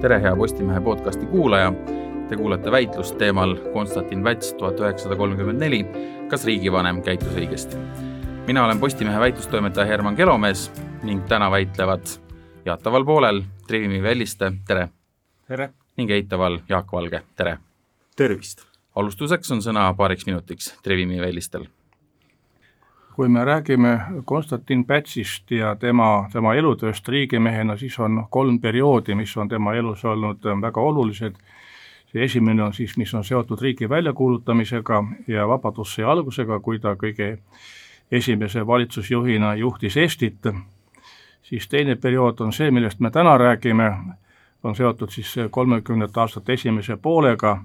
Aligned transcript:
tere, 0.00 0.20
hea 0.22 0.36
Postimehe 0.36 0.80
podcasti 0.80 1.26
kuulaja. 1.26 1.72
Te 2.28 2.36
kuulete 2.36 2.70
väitlust 2.72 3.18
teemal 3.18 3.56
Konstantin 3.72 4.24
Väts 4.24 4.54
tuhat 4.54 4.80
üheksasada 4.80 5.16
kolmkümmend 5.16 5.60
neli. 5.60 5.84
kas 6.28 6.44
riigivanem 6.44 7.02
käitus 7.02 7.34
õigesti? 7.36 7.76
mina 8.46 8.64
olen 8.64 8.80
Postimehe 8.80 9.20
väitlustoimetaja 9.20 9.86
Herman 9.86 10.16
Kelomees 10.16 10.72
ning 11.02 11.24
täna 11.28 11.50
väitlevad 11.50 12.06
jaataval 12.64 13.04
poolel 13.04 13.42
Trivimi 13.66 14.02
Velliste, 14.02 14.52
tere! 14.66 14.88
tere! 15.48 15.70
ning 15.96 16.10
eitaval 16.10 16.60
Jaak 16.68 16.92
Valge, 16.92 17.22
tere! 17.36 17.58
tervist! 18.16 18.64
alustuseks 18.96 19.50
on 19.50 19.60
sõna 19.62 19.92
paariks 19.96 20.26
minutiks 20.26 20.74
Trivimi 20.82 21.20
Vellistel 21.20 21.66
kui 23.14 23.28
me 23.28 23.44
räägime 23.44 24.00
Konstantin 24.24 24.84
Pätsist 24.84 25.50
ja 25.50 25.76
tema, 25.76 26.28
tema 26.32 26.54
elutööst 26.54 27.08
riigimehena, 27.08 27.76
siis 27.76 27.98
on 27.98 28.26
kolm 28.30 28.60
perioodi, 28.60 29.14
mis 29.14 29.36
on 29.36 29.48
tema 29.48 29.74
elus 29.74 30.04
olnud 30.04 30.44
väga 30.62 30.80
olulised. 30.80 31.34
see 32.10 32.24
esimene 32.24 32.62
on 32.62 32.72
siis, 32.74 32.96
mis 32.96 33.14
on 33.14 33.24
seotud 33.24 33.60
riigi 33.62 33.88
väljakuulutamisega 33.88 35.04
ja 35.26 35.48
Vabadussõja 35.48 36.10
algusega, 36.10 36.58
kui 36.60 36.78
ta 36.78 36.96
kõige 36.98 37.38
esimese 38.10 38.66
valitsusjuhina 38.66 39.54
juhtis 39.54 39.96
Eestit, 39.96 40.46
siis 41.42 41.68
teine 41.68 41.94
periood 41.96 42.40
on 42.40 42.52
see, 42.52 42.70
millest 42.70 43.00
me 43.00 43.10
täna 43.10 43.38
räägime, 43.38 43.92
on 44.62 44.76
seotud 44.76 45.10
siis 45.10 45.36
kolmekümnendate 45.50 46.20
aastate 46.20 46.52
esimese 46.52 46.96
poolega 46.96 47.58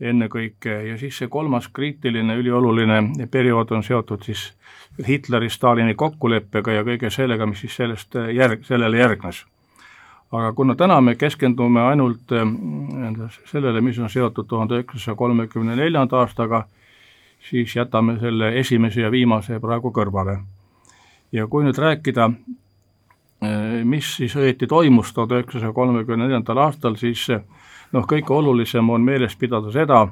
ennekõike 0.00 0.76
ja 0.88 0.96
siis 0.98 1.18
see 1.18 1.28
kolmas 1.28 1.68
kriitiline, 1.68 2.36
ülioluline 2.40 3.28
periood 3.30 3.72
on 3.76 3.84
seotud 3.84 4.24
siis 4.24 4.50
Hitleri-Stalini 5.06 5.94
kokkuleppega 5.94 6.72
ja 6.72 6.84
kõige 6.84 7.10
sellega, 7.12 7.46
mis 7.46 7.60
siis 7.64 7.76
sellest 7.76 8.16
järg, 8.34 8.64
sellele 8.64 8.98
järgnes. 8.98 9.44
aga 10.32 10.52
kuna 10.52 10.74
täna 10.74 11.00
me 11.00 11.14
keskendume 11.14 11.80
ainult 11.80 12.32
äh, 12.32 12.46
sellele, 13.50 13.80
mis 13.80 13.98
on 13.98 14.10
seotud 14.10 14.46
tuhande 14.46 14.78
üheksasaja 14.78 15.14
kolmekümne 15.14 15.76
neljanda 15.76 16.20
aastaga, 16.20 16.64
siis 17.50 17.76
jätame 17.76 18.18
selle 18.20 18.52
esimese 18.58 19.00
ja 19.00 19.10
viimase 19.10 19.60
praegu 19.60 19.90
kõrvale. 19.90 20.38
ja 21.32 21.46
kui 21.46 21.64
nüüd 21.64 21.78
rääkida, 21.78 22.30
äh, 23.44 23.84
mis 23.84 24.16
siis 24.16 24.36
õieti 24.36 24.66
toimus 24.66 25.12
tuhande 25.12 25.40
üheksasaja 25.40 25.72
kolmekümne 25.72 26.24
neljandal 26.24 26.58
aastal, 26.58 26.96
siis 26.96 27.28
noh, 27.92 28.06
kõige 28.06 28.34
olulisem 28.34 28.90
on 28.90 29.04
meeles 29.04 29.36
pidada 29.36 29.72
seda, 29.72 30.08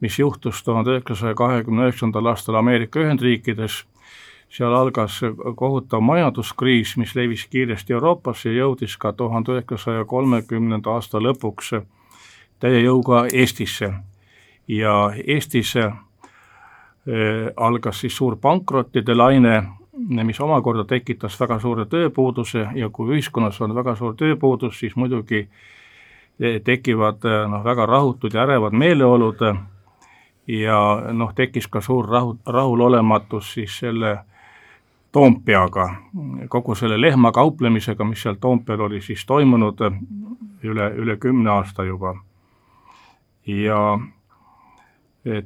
mis 0.00 0.18
juhtus 0.18 0.62
tuhande 0.64 0.96
üheksasaja 0.96 1.34
kahekümne 1.34 1.88
üheksandal 1.88 2.26
aastal 2.32 2.58
Ameerika 2.60 3.00
Ühendriikides, 3.00 3.84
seal 4.54 4.74
algas 4.74 5.20
kohutav 5.56 6.02
majanduskriis, 6.04 6.96
mis 6.96 7.14
levis 7.14 7.46
kiiresti 7.50 7.96
Euroopasse 7.96 8.52
ja 8.52 8.64
jõudis 8.64 8.96
ka 9.00 9.12
tuhande 9.12 9.56
üheksasaja 9.56 10.04
kolmekümnenda 10.04 10.96
aasta 10.96 11.22
lõpuks 11.22 11.74
täie 12.60 12.82
jõuga 12.84 13.26
Eestisse. 13.32 13.92
ja 14.68 15.12
Eestis 15.26 15.76
äh, 15.76 15.92
algas 17.56 18.00
siis 18.00 18.16
suur 18.16 18.36
pankrottide 18.36 19.14
laine, 19.14 19.62
mis 20.24 20.40
omakorda 20.40 20.84
tekitas 20.84 21.40
väga 21.40 21.58
suure 21.60 21.84
tööpuuduse 21.84 22.68
ja 22.74 22.88
kui 22.88 23.16
ühiskonnas 23.16 23.60
on 23.60 23.74
väga 23.74 23.96
suur 23.96 24.14
tööpuudus, 24.16 24.78
siis 24.78 24.96
muidugi 24.96 25.40
äh, 25.40 25.74
tekivad 26.64 27.24
noh, 27.48 27.64
väga 27.64 27.86
rahutud 27.86 28.34
ja 28.34 28.42
ärevad 28.42 28.72
meeleolud 28.72 29.42
ja 30.46 30.78
noh, 31.12 31.34
tekkis 31.34 31.68
ka 31.68 31.80
suur 31.80 32.08
rahu, 32.08 32.38
rahulolematus 32.46 33.52
siis 33.52 33.78
selle 33.78 34.18
Toompeaga, 35.14 35.94
kogu 36.50 36.74
selle 36.74 37.00
lehmakauplemisega, 37.00 38.04
mis 38.04 38.22
seal 38.22 38.34
Toompeal 38.40 38.80
oli 38.80 38.98
siis 39.00 39.22
toimunud 39.26 39.78
üle, 40.66 40.88
üle 40.98 41.16
kümne 41.22 41.50
aasta 41.50 41.84
juba. 41.84 42.16
ja 43.46 43.98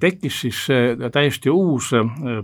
tekkis 0.01 0.41
siis 0.41 0.67
täiesti 1.13 1.51
uus 1.51 1.91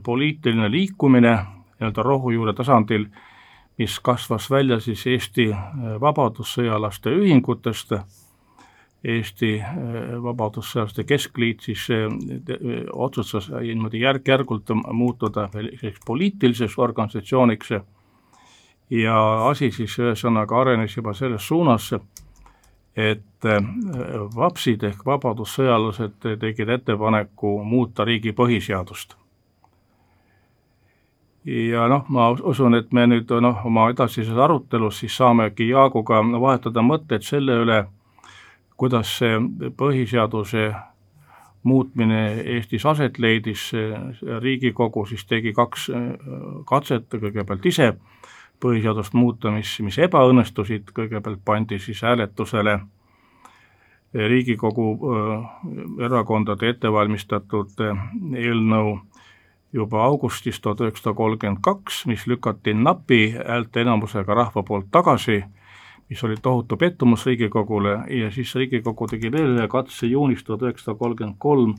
poliitiline 0.03 0.71
liikumine 0.71 1.33
nii-öelda 1.81 2.03
rohujuure 2.03 2.53
tasandil, 2.53 3.07
mis 3.79 4.01
kasvas 4.01 4.51
välja 4.51 4.81
siis 4.81 5.07
Eesti 5.07 5.49
vabadussõjalaste 6.01 7.11
ühingutest 7.11 7.93
Eesti 9.05 9.59
äh, 9.61 9.75
Vabadussõjalaste 10.23 11.05
Keskliit 11.05 11.61
siis 11.61 11.89
äh, 11.93 12.07
otsustas 12.93 13.51
niimoodi 13.53 14.01
järk-järgult 14.01 14.73
muutuda 14.93 15.49
selliseks 15.53 16.01
poliitiliseks 16.07 16.79
organisatsiooniks 16.79 17.75
ja 18.91 19.49
asi 19.49 19.71
siis 19.71 19.99
ühesõnaga 19.99 20.61
arenes 20.61 20.97
juba 20.97 21.15
selles 21.15 21.49
suunas, 21.49 21.91
et 22.97 23.49
äh, 23.49 23.61
vapsid 24.37 24.83
ehk 24.89 25.05
vabadussõjalased 25.07 26.17
tegid 26.41 26.69
ettepaneku 26.69 27.59
muuta 27.65 28.05
riigi 28.05 28.33
põhiseadust. 28.33 29.17
ja 31.45 31.89
noh, 31.89 32.07
ma 32.09 32.31
usun, 32.31 32.75
et 32.75 32.93
me 32.93 33.07
nüüd 33.07 33.29
noh, 33.41 33.67
oma 33.67 33.91
edasises 33.91 34.37
arutelus 34.37 35.03
siis 35.03 35.17
saamegi 35.17 35.69
Jaaguga 35.69 36.23
vahetada 36.41 36.81
mõtteid 36.81 37.27
selle 37.27 37.59
üle, 37.67 37.85
kuidas 38.77 39.19
see 39.19 39.39
põhiseaduse 39.77 40.73
muutmine 41.65 42.25
Eestis 42.57 42.87
aset 42.87 43.19
leidis, 43.19 43.71
Riigikogu 44.41 45.07
siis 45.07 45.25
tegi 45.27 45.53
kaks 45.57 45.89
äh, 45.91 46.03
katset, 46.69 47.09
kõigepealt 47.11 47.67
ise 47.67 47.95
põhiseadust 48.61 49.15
muuta, 49.17 49.51
mis, 49.53 49.73
mis 49.85 49.99
ebaõnnestusid, 49.99 50.93
kõigepealt 50.97 51.41
pandi 51.45 51.79
siis 51.79 52.03
hääletusele 52.05 52.79
Riigikogu 54.15 54.89
äh, 54.95 55.49
erakondade 56.07 56.69
ettevalmistatud 56.75 57.81
äh, 57.81 58.05
eelnõu 58.45 58.99
juba 59.75 60.05
augustis 60.05 60.61
tuhat 60.61 60.85
üheksasada 60.85 61.17
kolmkümmend 61.19 61.59
kaks, 61.65 62.05
mis 62.07 62.29
lükati 62.31 62.77
napi 62.79 63.35
häälteenamusega 63.35 64.35
rahva 64.35 64.63
poolt 64.63 64.93
tagasi 64.95 65.41
mis 66.11 66.25
oli 66.25 66.37
tohutu 66.43 66.77
pettumus 66.77 67.27
Riigikogule 67.27 67.99
ja 68.11 68.31
siis 68.31 68.55
Riigikogu 68.55 69.07
tegi 69.07 69.33
veel 69.33 69.57
ühe 69.57 69.69
katse 69.69 70.07
juunis 70.07 70.45
tuhat 70.45 70.63
üheksasada 70.63 70.99
kolmkümmend 70.99 71.37
kolm 71.39 71.75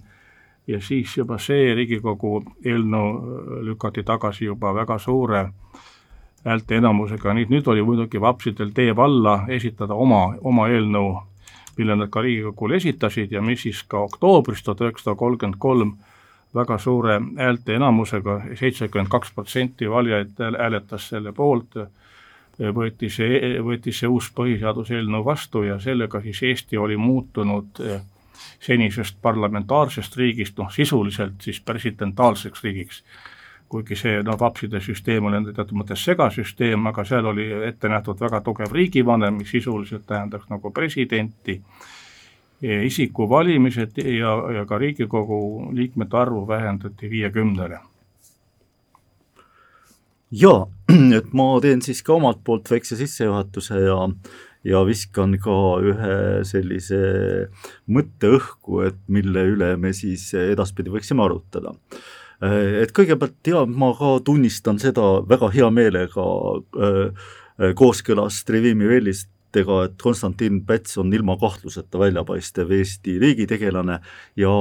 ja 0.68 0.82
siis 0.82 1.18
juba 1.18 1.38
see 1.38 1.74
Riigikogu 1.76 2.40
eelnõu 2.66 3.10
äh, 3.12 3.52
lükati 3.70 4.04
tagasi 4.04 4.46
juba 4.46 4.74
väga 4.76 4.98
suure 5.00 5.46
häälteenamusega, 6.46 7.34
nüüd, 7.34 7.50
nüüd 7.50 7.68
oli 7.74 7.82
muidugi 7.82 8.22
vapsidel 8.22 8.74
tee 8.74 8.96
valla 8.96 9.40
esitada 9.50 9.96
oma, 9.98 10.36
oma 10.46 10.68
eelnõu, 10.70 11.16
mille 11.78 11.96
nad 11.98 12.12
ka 12.14 12.22
Riigikogule 12.22 12.78
esitasid 12.82 13.32
ja 13.34 13.42
mis 13.42 13.64
siis 13.66 13.84
ka 13.84 14.04
oktoobris 14.06 14.64
tuhat 14.64 14.84
üheksasada 14.86 15.18
kolmkümmend 15.18 15.58
kolm 15.60 15.96
väga 16.56 16.78
suure 16.80 17.20
häälteenamusega, 17.38 18.40
seitsekümmend 18.56 19.10
kaks 19.12 19.34
protsenti 19.36 19.90
valijaid 19.90 20.38
hääletas 20.40 21.10
selle 21.10 21.34
poolt, 21.36 21.76
võeti 22.60 23.10
see, 23.12 23.56
võeti 23.64 23.92
see 23.94 24.10
uus 24.10 24.30
põhiseaduse 24.36 24.96
eelnõu 24.96 25.26
vastu 25.26 25.64
ja 25.64 25.80
sellega 25.80 26.22
siis 26.24 26.42
Eesti 26.44 26.78
oli 26.78 26.98
muutunud 26.98 27.82
eh, 27.84 28.02
senisest 28.64 29.18
parlamentaarsest 29.22 30.18
riigist 30.18 30.58
noh, 30.58 30.72
sisuliselt 30.72 31.42
siis 31.42 31.60
presidentaalseks 31.62 32.64
riigiks. 32.64 33.04
kuigi 33.70 33.96
see 33.98 34.22
noh, 34.24 34.38
vapside 34.40 34.80
süsteem 34.80 35.26
oli 35.26 35.40
teatud 35.54 35.76
mõttes 35.76 36.04
segasüsteem, 36.06 36.86
aga 36.88 37.04
seal 37.04 37.26
oli 37.26 37.50
ette 37.66 37.90
nähtud 37.90 38.20
väga 38.22 38.42
tugev 38.42 38.72
riigivanem, 38.72 39.42
mis 39.42 39.52
sisuliselt 39.52 40.06
tähendaks 40.08 40.48
nagu 40.50 40.72
presidenti, 40.72 41.62
isiku 42.62 43.30
valimised 43.30 43.98
ja, 43.98 44.36
ja 44.54 44.66
ka 44.66 44.78
Riigikogu 44.78 45.72
liikmete 45.74 46.18
arvu 46.18 46.48
vähendati 46.48 47.10
viiekümnele 47.10 47.80
jaa, 50.36 50.66
et 51.18 51.32
ma 51.38 51.48
teen 51.64 51.82
siis 51.86 52.02
ka 52.06 52.18
omalt 52.18 52.44
poolt 52.46 52.70
väikse 52.72 52.98
sissejuhatuse 53.00 53.80
ja 53.86 54.02
ja 54.66 54.82
viskan 54.82 55.36
ka 55.38 55.56
ühe 55.86 56.14
sellise 56.50 57.00
mõtte 57.86 58.32
õhku, 58.40 58.82
et 58.88 58.98
mille 59.08 59.44
üle 59.54 59.76
me 59.78 59.92
siis 59.94 60.32
edaspidi 60.40 60.90
võiksime 60.90 61.22
arutada. 61.22 61.76
et 62.42 62.92
kõigepealt 62.92 63.48
ja 63.48 63.66
ma 63.66 63.94
ka 63.96 64.18
tunnistan 64.26 64.80
seda 64.82 65.22
väga 65.30 65.52
hea 65.54 65.70
meelega 65.72 66.26
äh, 66.82 67.30
kooskõlas 67.78 68.42
Trevimi 68.44 68.90
Vellist 68.90 69.30
ega 69.60 69.78
et 69.86 69.96
Konstantin 70.02 70.62
Päts 70.66 70.98
on 71.02 71.14
ilma 71.14 71.38
kahtluseta 71.40 72.00
väljapaistev 72.00 72.72
Eesti 72.72 73.18
riigitegelane 73.20 74.00
ja 74.40 74.52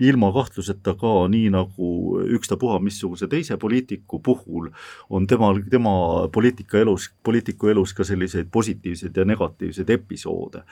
ilma 0.00 0.32
kahtluseta 0.32 0.94
ka 1.00 1.14
nii 1.30 1.50
nagu 1.54 1.90
ükstapuha 2.38 2.78
missuguse 2.84 3.28
teise 3.30 3.56
poliitiku 3.60 4.20
puhul 4.24 4.70
on 5.10 5.26
temal, 5.26 5.60
tema 5.70 6.28
poliitikaelus, 6.32 7.10
poliitiku 7.22 7.72
elus 7.72 7.94
ka 7.94 8.04
selliseid 8.04 8.50
positiivseid 8.52 9.16
ja 9.16 9.24
negatiivseid 9.24 9.90
episoode. 9.90 10.62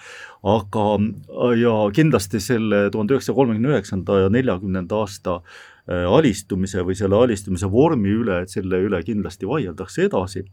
aga, 0.43 0.87
ja 1.57 1.75
kindlasti 1.95 2.41
selle 2.41 2.89
tuhande 2.91 3.15
üheksasaja 3.15 3.37
kolmekümne 3.37 3.75
üheksanda 3.75 4.19
ja 4.25 4.33
neljakümnenda 4.33 4.97
aasta 4.97 5.41
alistumise 5.89 6.85
või 6.87 6.95
selle 6.95 7.19
alistumise 7.19 7.67
vormi 7.71 8.13
üle, 8.15 8.43
et 8.45 8.53
selle 8.53 8.79
üle 8.87 9.01
kindlasti 9.03 9.49
vaieldakse 9.51 10.05
edasi 10.07 10.45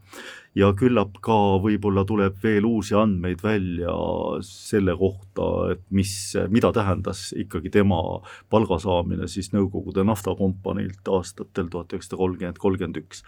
ja 0.57 0.71
küllap 0.73 1.19
ka 1.21 1.35
võib-olla 1.61 2.01
tuleb 2.07 2.39
veel 2.41 2.65
uusi 2.65 2.95
andmeid 2.97 3.43
välja 3.43 3.93
selle 4.45 4.95
kohta, 4.97 5.49
et 5.75 5.83
mis, 5.93 6.13
mida 6.49 6.71
tähendas 6.73 7.27
ikkagi 7.37 7.69
tema 7.73 7.99
palga 8.49 8.79
saamine 8.81 9.29
siis 9.29 9.51
Nõukogude 9.53 10.03
naftakompaniilt 10.05 11.07
aastatel 11.09 11.69
tuhat 11.69 11.93
üheksasada 11.93 12.19
kolmkümmend, 12.19 12.57
kolmkümmend 12.61 12.99
üks. 13.03 13.21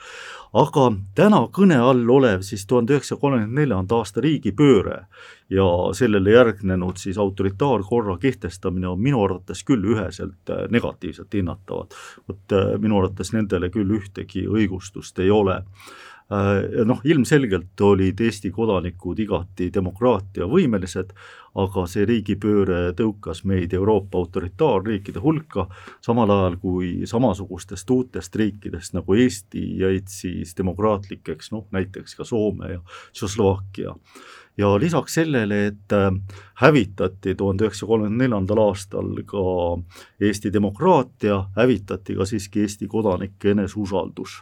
aga 0.53 0.89
täna 1.15 1.45
kõne 1.53 1.77
all 1.81 2.09
olev 2.09 2.41
siis 2.45 2.65
tuhande 2.65 2.97
üheksasaja 2.97 3.21
kolmekümne 3.21 3.61
neljanda 3.61 4.01
aasta 4.01 4.25
riigipööre 4.25 5.03
ja 5.51 5.65
sellele 5.93 6.31
järgnenud 6.31 6.97
siis 6.97 7.17
autoritaarkorra 7.17 8.17
kehtestamine 8.17 8.87
on 8.87 9.01
minu 9.01 9.23
arvates 9.23 9.65
küll 9.67 9.83
üheselt 9.93 10.49
äh, 10.49 10.63
negatiivselt 10.71 11.33
hinnatavad. 11.33 11.97
vot 12.27 12.55
äh, 12.55 12.77
minu 12.79 13.01
arvates 13.01 13.33
nendele 13.35 13.69
küll 13.69 13.91
ühtegi 13.99 14.47
õigustust 14.47 15.19
ei 15.19 15.31
ole 15.31 15.57
äh, 15.59 16.85
noh, 16.87 17.03
ilmselgelt 17.03 17.81
olid 17.83 18.23
Eesti 18.23 18.51
kodanikud 18.55 19.19
igati 19.19 19.67
demokraatiavõimelised, 19.75 21.11
aga 21.59 21.83
see 21.91 22.05
riigipööre 22.07 22.93
tõukas 22.95 23.43
meid 23.43 23.73
Euroopa 23.75 24.21
autoritaarriikide 24.23 25.19
hulka, 25.19 25.67
samal 25.99 26.31
ajal 26.31 26.61
kui 26.63 26.93
samasugustest 27.05 27.91
uutest 27.91 28.35
riikidest 28.39 28.95
nagu 28.95 29.19
Eesti 29.19 29.65
jäid 29.83 30.07
siis 30.07 30.55
demokraatlikeks, 30.55 31.51
noh 31.51 31.67
näiteks 31.75 32.15
ka 32.15 32.23
Soome 32.23 32.77
ja 32.77 32.85
Tšehhoslovakkia 33.11 33.97
ja 34.57 34.79
lisaks 34.79 35.13
sellele, 35.13 35.65
et 35.67 35.93
äh, 35.93 36.11
hävitati 36.61 37.35
tuhande 37.35 37.65
üheksasaja 37.65 37.87
kolmekümne 37.87 38.23
neljandal 38.23 38.63
aastal 38.67 39.11
ka 39.25 39.43
Eesti 40.21 40.53
demokraatia, 40.53 41.43
hävitati 41.55 42.15
ka 42.15 42.25
siiski 42.25 42.65
Eesti 42.65 42.87
kodanike 42.91 43.51
eneseusaldus 43.55 44.41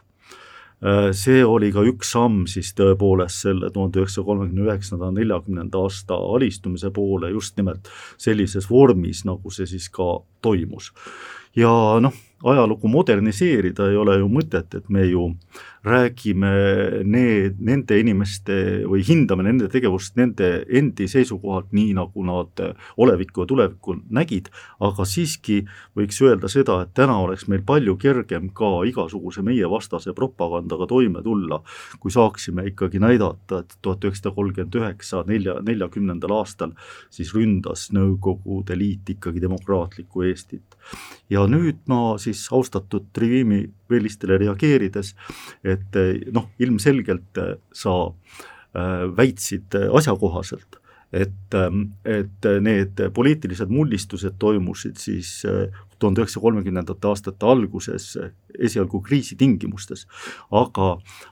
äh, 0.84 1.10
see 1.12 1.44
oli 1.46 1.72
ka 1.76 1.84
üks 1.88 2.14
samm 2.16 2.46
siis 2.50 2.74
tõepoolest 2.78 3.46
selle 3.48 3.72
tuhande 3.74 4.02
üheksasaja 4.02 4.26
kolmekümne 4.32 4.66
üheksanda, 4.68 5.12
neljakümnenda 5.16 5.84
aasta 5.86 6.18
alistumise 6.18 6.92
poole 6.96 7.32
just 7.36 7.58
nimelt 7.58 7.92
sellises 8.18 8.70
vormis, 8.70 9.26
nagu 9.30 9.54
see 9.54 9.70
siis 9.70 9.90
ka 9.94 10.18
toimus. 10.42 10.92
ja 11.56 11.72
noh, 12.02 12.14
ajalugu 12.44 12.88
moderniseerida 12.88 13.89
ei 13.89 13.97
ole 14.00 14.18
ju 14.19 14.30
mõtet, 14.31 14.75
et 14.77 14.89
me 14.89 15.03
ju 15.06 15.30
räägime 15.83 16.50
need, 17.07 17.59
nende 17.63 18.00
inimeste 18.00 18.56
või 18.89 19.03
hindame 19.07 19.45
nende 19.47 19.69
tegevust 19.71 20.18
nende 20.19 20.65
endi 20.75 21.07
seisukohalt, 21.07 21.71
nii 21.75 21.94
nagu 21.95 22.24
nad 22.27 22.62
olevikku 23.00 23.44
ja 23.45 23.50
tulevikku 23.50 23.95
nägid, 24.15 24.50
aga 24.83 25.06
siiski 25.07 25.62
võiks 25.97 26.19
öelda 26.25 26.51
seda, 26.51 26.81
et 26.83 26.91
täna 26.97 27.15
oleks 27.24 27.47
meil 27.47 27.63
palju 27.65 27.95
kergem 28.01 28.50
ka 28.56 28.71
igasuguse 28.89 29.44
meievastase 29.45 30.13
propagandaga 30.18 30.88
toime 30.89 31.24
tulla, 31.24 31.62
kui 32.00 32.12
saaksime 32.12 32.68
ikkagi 32.74 33.00
näidata, 33.00 33.63
et 33.63 33.77
tuhat 33.81 34.03
üheksasada 34.03 34.36
kolmkümmend 34.36 34.80
üheksa, 34.81 35.24
nelja, 35.27 35.59
neljakümnendal 35.63 36.36
aastal 36.41 36.75
siis 37.09 37.31
ründas 37.36 37.88
Nõukogude 37.95 38.75
Liit 38.77 39.09
ikkagi 39.15 39.41
demokraatlikku 39.41 40.27
Eestit. 40.27 40.75
ja 41.30 41.45
nüüd 41.47 41.86
ma 41.88 42.18
siis 42.18 42.29
austatud 42.56 43.10
Trivimi 43.14 43.64
välistele 43.90 44.38
reageerides, 44.42 45.14
et 45.64 45.98
noh, 46.36 46.50
ilmselgelt 46.62 47.42
sa 47.76 47.96
äh, 48.08 49.08
väitsid 49.18 49.76
asjakohaselt, 49.90 50.80
et, 51.14 51.56
et 52.06 52.48
need 52.62 53.02
poliitilised 53.14 53.72
mullistused 53.74 54.36
toimusid 54.40 55.00
siis 55.02 55.42
tuhande 56.00 56.22
üheksasaja 56.22 56.42
kolmekümnendate 56.42 57.08
aastate 57.08 57.46
alguses 57.46 58.06
esialgu 58.60 59.02
kriisi 59.02 59.36
tingimustes. 59.36 60.08
aga, 60.52 60.90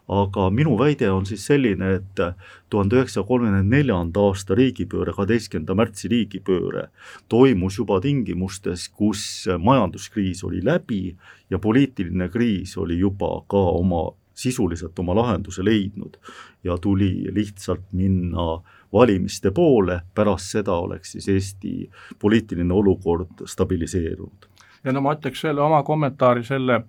aga 0.08 0.50
minu 0.50 0.78
väide 0.80 1.12
on 1.12 1.26
siis 1.26 1.46
selline, 1.46 1.94
et 2.00 2.22
tuhande 2.70 3.00
üheksasaja 3.00 3.28
kolmekümne 3.28 3.64
neljanda 3.64 4.28
aasta 4.28 4.56
riigipööre, 4.56 5.14
kaheteistkümnenda 5.16 5.76
märtsi 5.76 6.12
riigipööre 6.12 6.88
toimus 7.30 7.78
juba 7.78 8.02
tingimustes, 8.04 8.90
kus 8.90 9.48
majanduskriis 9.60 10.44
oli 10.44 10.64
läbi 10.66 11.16
ja 11.50 11.60
poliitiline 11.60 12.30
kriis 12.30 12.78
oli 12.78 13.00
juba 13.00 13.30
ka 13.48 13.64
oma 13.80 14.10
sisuliselt 14.38 15.00
oma 15.00 15.16
lahenduse 15.18 15.66
leidnud 15.66 16.18
ja 16.64 16.78
tuli 16.78 17.26
lihtsalt 17.34 17.88
minna 17.92 18.62
valimiste 18.94 19.52
poole, 19.52 20.02
pärast 20.16 20.52
seda 20.54 20.74
oleks 20.74 21.12
siis 21.12 21.30
Eesti 21.30 21.90
poliitiline 22.20 22.74
olukord 22.74 23.46
stabiliseerunud. 23.46 24.48
Ja 24.84 24.94
no 24.94 25.02
ma 25.02 25.16
ütleks 25.18 25.42
selle 25.42 25.62
oma 25.62 25.82
kommentaari 25.84 26.46
selle 26.46 26.84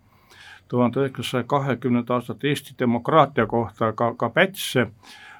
tuhande 0.68 1.00
üheksasaja 1.00 1.44
kahekümnenda 1.48 2.14
aastate 2.14 2.48
Eesti 2.48 2.76
demokraatia 2.78 3.46
kohta, 3.46 3.92
ka, 3.92 4.12
ka 4.14 4.30
Päts 4.30 4.74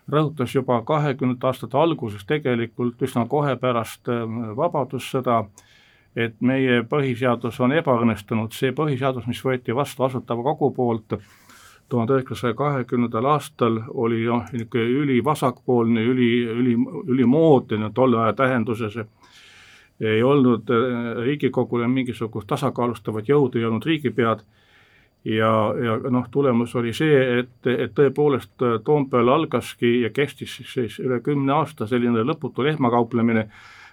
rõhutas 0.09 0.55
juba 0.55 0.81
kahekümnendate 0.89 1.47
aastate 1.47 1.77
alguses 1.79 2.25
tegelikult 2.27 3.03
üsna 3.05 3.27
kohe 3.29 3.57
pärast 3.61 4.09
ähm, 4.09 4.41
Vabadussõda, 4.57 5.43
et 6.17 6.41
meie 6.41 6.81
põhiseadus 6.89 7.61
on 7.61 7.77
ebaõnnestunud, 7.77 8.57
see 8.57 8.73
põhiseadus, 8.73 9.29
mis 9.29 9.43
võeti 9.45 9.77
vastu 9.77 10.09
Asutava 10.09 10.43
Kogu 10.43 10.73
poolt 10.75 11.19
tuhande 11.89 12.19
üheksasaja 12.19 12.55
kahekümnendal 12.55 13.25
aastal, 13.25 13.81
oli 13.89 14.25
noh, 14.27 14.45
niisugune 14.53 14.85
ülivasakpoolne, 15.03 16.03
üli, 16.05 16.31
üli, 16.53 16.75
ülimoodne 17.07 17.91
tolle 17.95 18.21
aja 18.23 18.33
tähenduses 18.33 18.99
ei 20.01 20.23
olnud 20.23 20.71
äh, 20.71 21.23
Riigikogule 21.25 21.89
mingisugust 21.89 22.47
tasakaalustavat 22.49 23.29
jõudu, 23.29 23.59
ei 23.59 23.67
olnud 23.67 23.87
riigipead 23.87 24.45
ja, 25.25 25.51
ja 25.85 25.97
noh, 26.11 26.29
tulemus 26.31 26.75
oli 26.79 26.93
see, 26.95 27.19
et, 27.41 27.57
et 27.67 27.95
tõepoolest 27.97 28.63
äh, 28.63 28.79
Toompeal 28.85 29.29
algaski 29.35 30.01
ja 30.05 30.13
kestis 30.15 30.57
siis, 30.57 30.73
siis 30.73 31.01
üle 31.03 31.21
kümne 31.25 31.53
aasta 31.59 31.89
selline 31.91 32.23
lõputu 32.27 32.67
lehmakauplemine, 32.67 33.49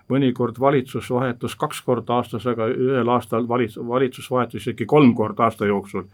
mõnikord 0.10 0.60
valitsus 0.62 1.10
vahetus 1.10 1.56
kaks 1.58 1.82
korda 1.82 2.20
aastas, 2.20 2.46
aga 2.48 2.68
ühel 2.70 3.10
aastal 3.10 3.48
valitsus, 3.50 3.88
valitsus 3.88 4.30
vahetus 4.32 4.62
isegi 4.62 4.86
kolm 4.86 5.16
korda 5.18 5.48
aasta 5.50 5.66
jooksul. 5.66 6.06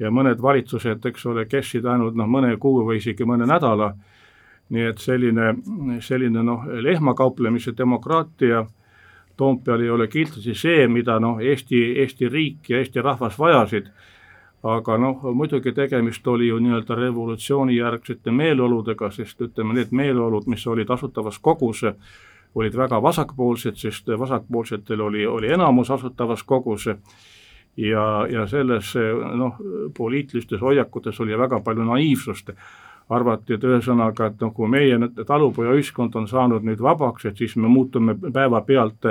Ja 0.00 0.10
mõned 0.10 0.40
valitsused, 0.42 1.04
eks 1.06 1.26
ole, 1.28 1.44
kestsid 1.46 1.86
ainult 1.86 2.16
noh, 2.16 2.28
mõne 2.28 2.54
kuu 2.58 2.84
või 2.86 2.98
isegi 3.00 3.26
mõne 3.28 3.46
nädala, 3.48 3.92
nii 4.70 4.86
et 4.92 5.02
selline, 5.02 5.54
selline 6.00 6.44
noh, 6.46 6.66
lehmakauplemise 6.66 7.74
demokraatia 7.76 8.66
Toompeal 9.40 9.80
ei 9.80 9.90
ole 9.90 10.04
kindlasti 10.12 10.52
see, 10.54 10.88
mida 10.88 11.14
noh, 11.20 11.38
Eesti, 11.40 11.78
Eesti 12.02 12.28
riik 12.28 12.68
ja 12.68 12.80
Eesti 12.80 13.00
rahvas 13.00 13.38
vajasid, 13.40 13.86
aga 14.62 14.98
noh, 15.00 15.22
muidugi 15.32 15.72
tegemist 15.72 16.26
oli 16.28 16.50
ju 16.50 16.58
nii-öelda 16.60 16.96
revolutsioonijärgsete 16.98 18.34
meeleoludega, 18.36 19.08
sest 19.16 19.40
ütleme, 19.40 19.78
need 19.78 19.94
meeleolud, 19.96 20.44
mis 20.46 20.66
olid 20.68 20.92
Asutavas 20.92 21.38
Kogus, 21.38 21.86
olid 22.54 22.76
väga 22.76 23.00
vasakpoolsed, 23.02 23.80
sest 23.80 24.12
vasakpoolsetel 24.18 25.00
oli, 25.00 25.26
oli 25.26 25.52
enamus 25.56 25.90
Asutavas 25.90 26.44
Kogus 26.44 26.90
ja, 27.76 28.26
ja 28.30 28.46
selles 28.46 28.94
noh, 29.34 29.58
poliitilistes 29.96 30.60
hoiakutes 30.60 31.20
oli 31.20 31.38
väga 31.38 31.60
palju 31.64 31.84
naiivsust. 31.84 32.54
Arvati, 33.10 33.56
et 33.56 33.64
ühesõnaga, 33.66 34.28
et 34.30 34.38
noh, 34.38 34.52
kui 34.54 34.68
meie 34.70 34.94
talupojaühiskond 35.26 36.14
on 36.14 36.28
saanud 36.30 36.62
nüüd 36.62 36.78
vabaks, 36.78 37.24
et 37.26 37.40
siis 37.42 37.56
me 37.58 37.66
muutume 37.66 38.14
päevapealt 38.14 39.08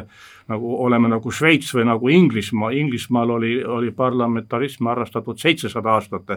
nagu, 0.47 0.69
oleme 0.85 1.11
nagu 1.11 1.33
Šveits 1.35 1.73
või 1.75 1.83
nagu 1.89 2.07
Inglismaa, 2.07 2.71
Inglismaal 2.79 3.33
oli, 3.35 3.57
oli 3.59 3.91
parlamentarism 3.91 4.87
harrastatud 4.87 5.43
seitsesada 5.43 5.97
aastat 5.97 6.31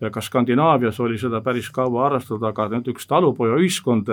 ja 0.00 0.10
ka 0.10 0.20
Skandinaavias 0.20 0.98
oli 1.00 1.18
seda 1.18 1.40
päris 1.46 1.70
kaua 1.70 2.08
harrastatud, 2.08 2.42
aga 2.42 2.68
nüüd 2.74 2.90
üks 2.90 3.06
talupojaühiskond 3.06 4.10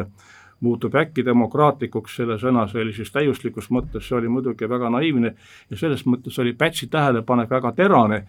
muutub 0.64 0.96
äkki 0.96 1.26
demokraatlikuks 1.26 2.16
selle 2.22 2.40
sõna 2.42 2.64
sellises 2.72 3.12
täiuslikus 3.12 3.70
mõttes, 3.70 4.08
see 4.08 4.18
oli 4.18 4.32
muidugi 4.32 4.70
väga 4.70 4.90
naiivne 4.94 5.36
ja 5.70 5.78
selles 5.78 6.06
mõttes 6.08 6.40
oli 6.40 6.56
Pätsi 6.58 6.88
tähelepanek 6.88 7.52
väga 7.52 7.72
terane 7.76 8.24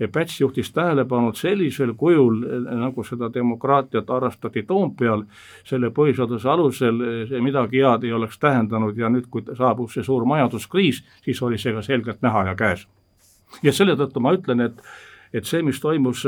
ja 0.00 0.08
Päts 0.08 0.40
juhtis 0.40 0.72
tähelepanu, 0.72 1.32
sellisel 1.32 1.92
kujul, 1.96 2.38
nagu 2.80 3.04
seda 3.04 3.28
demokraatiat 3.34 4.08
harrastati 4.08 4.62
Toompeal, 4.62 5.26
selle 5.64 5.90
põhiseaduse 5.96 6.48
alusel 6.48 7.02
see 7.28 7.42
midagi 7.44 7.82
head 7.84 8.06
ei 8.08 8.14
oleks 8.16 8.38
tähendanud 8.40 8.96
ja 8.98 9.10
nüüd, 9.12 9.28
kui 9.30 9.44
saabus 9.58 9.98
see 9.98 10.06
suur 10.06 10.24
majanduskriis, 10.24 11.02
siis 11.24 11.42
oli 11.42 11.58
see 11.58 11.74
ka 11.76 11.84
selgelt 11.84 12.22
näha 12.22 12.46
ja 12.48 12.56
käes. 12.56 12.86
ja 13.62 13.72
selle 13.72 13.96
tõttu 13.98 14.22
ma 14.24 14.32
ütlen, 14.32 14.64
et, 14.64 14.80
et 15.32 15.44
see, 15.44 15.62
mis 15.62 15.80
toimus 15.80 16.24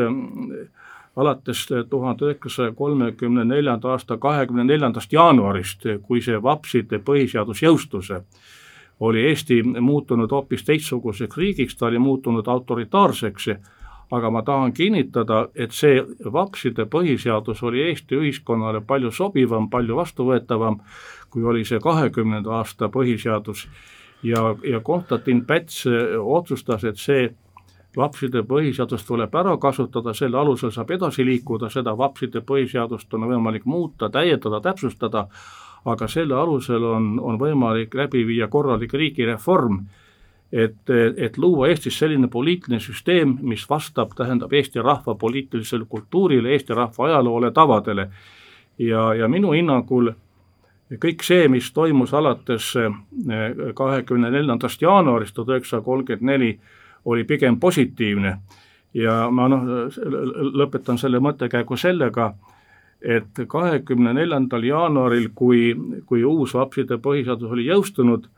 alates 1.17 1.67
tuhande 1.91 2.25
üheksasaja 2.25 2.73
kolmekümne 2.73 3.45
neljanda 3.45 3.91
aasta 3.93 4.17
kahekümne 4.17 4.65
neljandast 4.65 5.13
jaanuarist, 5.13 5.85
kui 6.03 6.23
see 6.25 6.39
vapside 6.43 7.03
põhiseadus 7.05 7.63
jõustus, 7.63 8.13
oli 9.01 9.25
Eesti 9.29 9.63
muutunud 9.63 10.31
hoopis 10.31 10.65
teistsuguseks 10.65 11.37
riigiks, 11.37 11.77
ta 11.77 11.87
oli 11.87 11.99
muutunud 11.99 12.49
autoritaarseks, 12.49 13.49
aga 14.13 14.31
ma 14.31 14.43
tahan 14.43 14.73
kinnitada, 14.73 15.47
et 15.55 15.73
see 15.73 16.03
vapside 16.33 16.87
põhiseadus 16.87 17.63
oli 17.65 17.83
Eesti 17.89 18.17
ühiskonnale 18.21 18.81
palju 18.87 19.11
sobivam, 19.11 19.69
palju 19.71 19.97
vastuvõetavam, 19.97 20.79
kui 21.31 21.45
oli 21.45 21.65
see 21.65 21.81
kahekümnenda 21.81 22.61
aasta 22.61 22.89
põhiseadus. 22.93 23.67
Ja, 24.23 24.55
ja 24.63 24.81
Konstantin 24.81 25.45
Päts 25.45 25.83
otsustas, 26.21 26.85
et 26.85 26.97
see 26.97 27.33
vapside 27.97 28.43
põhiseadust 28.49 29.07
tuleb 29.07 29.35
ära 29.35 29.57
kasutada, 29.61 30.15
selle 30.15 30.39
alusel 30.41 30.73
saab 30.73 30.91
edasi 30.97 31.25
liikuda, 31.27 31.71
seda 31.71 31.97
vapside 31.99 32.41
põhiseadust 32.47 33.13
on 33.15 33.29
võimalik 33.29 33.67
muuta, 33.69 34.09
täiendada, 34.11 34.61
täpsustada, 34.65 35.27
aga 35.85 36.09
selle 36.09 36.35
alusel 36.39 36.85
on, 36.85 37.17
on 37.21 37.39
võimalik 37.41 37.95
läbi 37.95 38.25
viia 38.27 38.49
korralik 38.49 38.95
riigireform, 38.95 39.83
et, 40.53 40.91
et 41.17 41.39
luua 41.39 41.69
Eestis 41.73 41.99
selline 41.99 42.29
poliitiline 42.29 42.81
süsteem, 42.81 43.39
mis 43.41 43.65
vastab, 43.71 44.13
tähendab 44.17 44.53
Eesti 44.53 44.83
rahva 44.85 45.15
poliitilisele 45.19 45.89
kultuurile, 45.89 46.53
Eesti 46.53 46.77
rahva 46.77 47.09
ajaloole, 47.09 47.51
tavadele. 47.51 48.11
ja, 48.79 49.15
ja 49.15 49.29
minu 49.29 49.53
hinnangul 49.53 50.13
kõik 51.01 51.25
see, 51.25 51.49
mis 51.49 51.71
toimus 51.73 52.13
alates 52.15 52.73
kahekümne 53.75 54.31
neljandast 54.31 54.83
jaanuarist 54.83 55.35
tuhat 55.35 55.55
üheksasada 55.55 55.85
kolmkümmend 55.85 56.29
neli, 56.29 56.59
oli 57.05 57.25
pigem 57.25 57.61
positiivne. 57.61 58.39
Ja 58.95 59.31
ma 59.31 59.49
noh, 59.49 59.65
lõpetan 60.53 60.99
selle 61.01 61.21
mõttekäigu 61.25 61.77
sellega, 61.81 62.35
et 63.03 63.41
kahekümne 63.49 64.13
neljandal 64.15 64.65
jaanuaril, 64.65 65.31
kui, 65.35 65.73
kui 66.07 66.25
uus 66.25 66.55
vapside 66.55 67.01
põhiseadus 67.03 67.51
oli 67.57 67.67
jõustunud, 67.67 68.29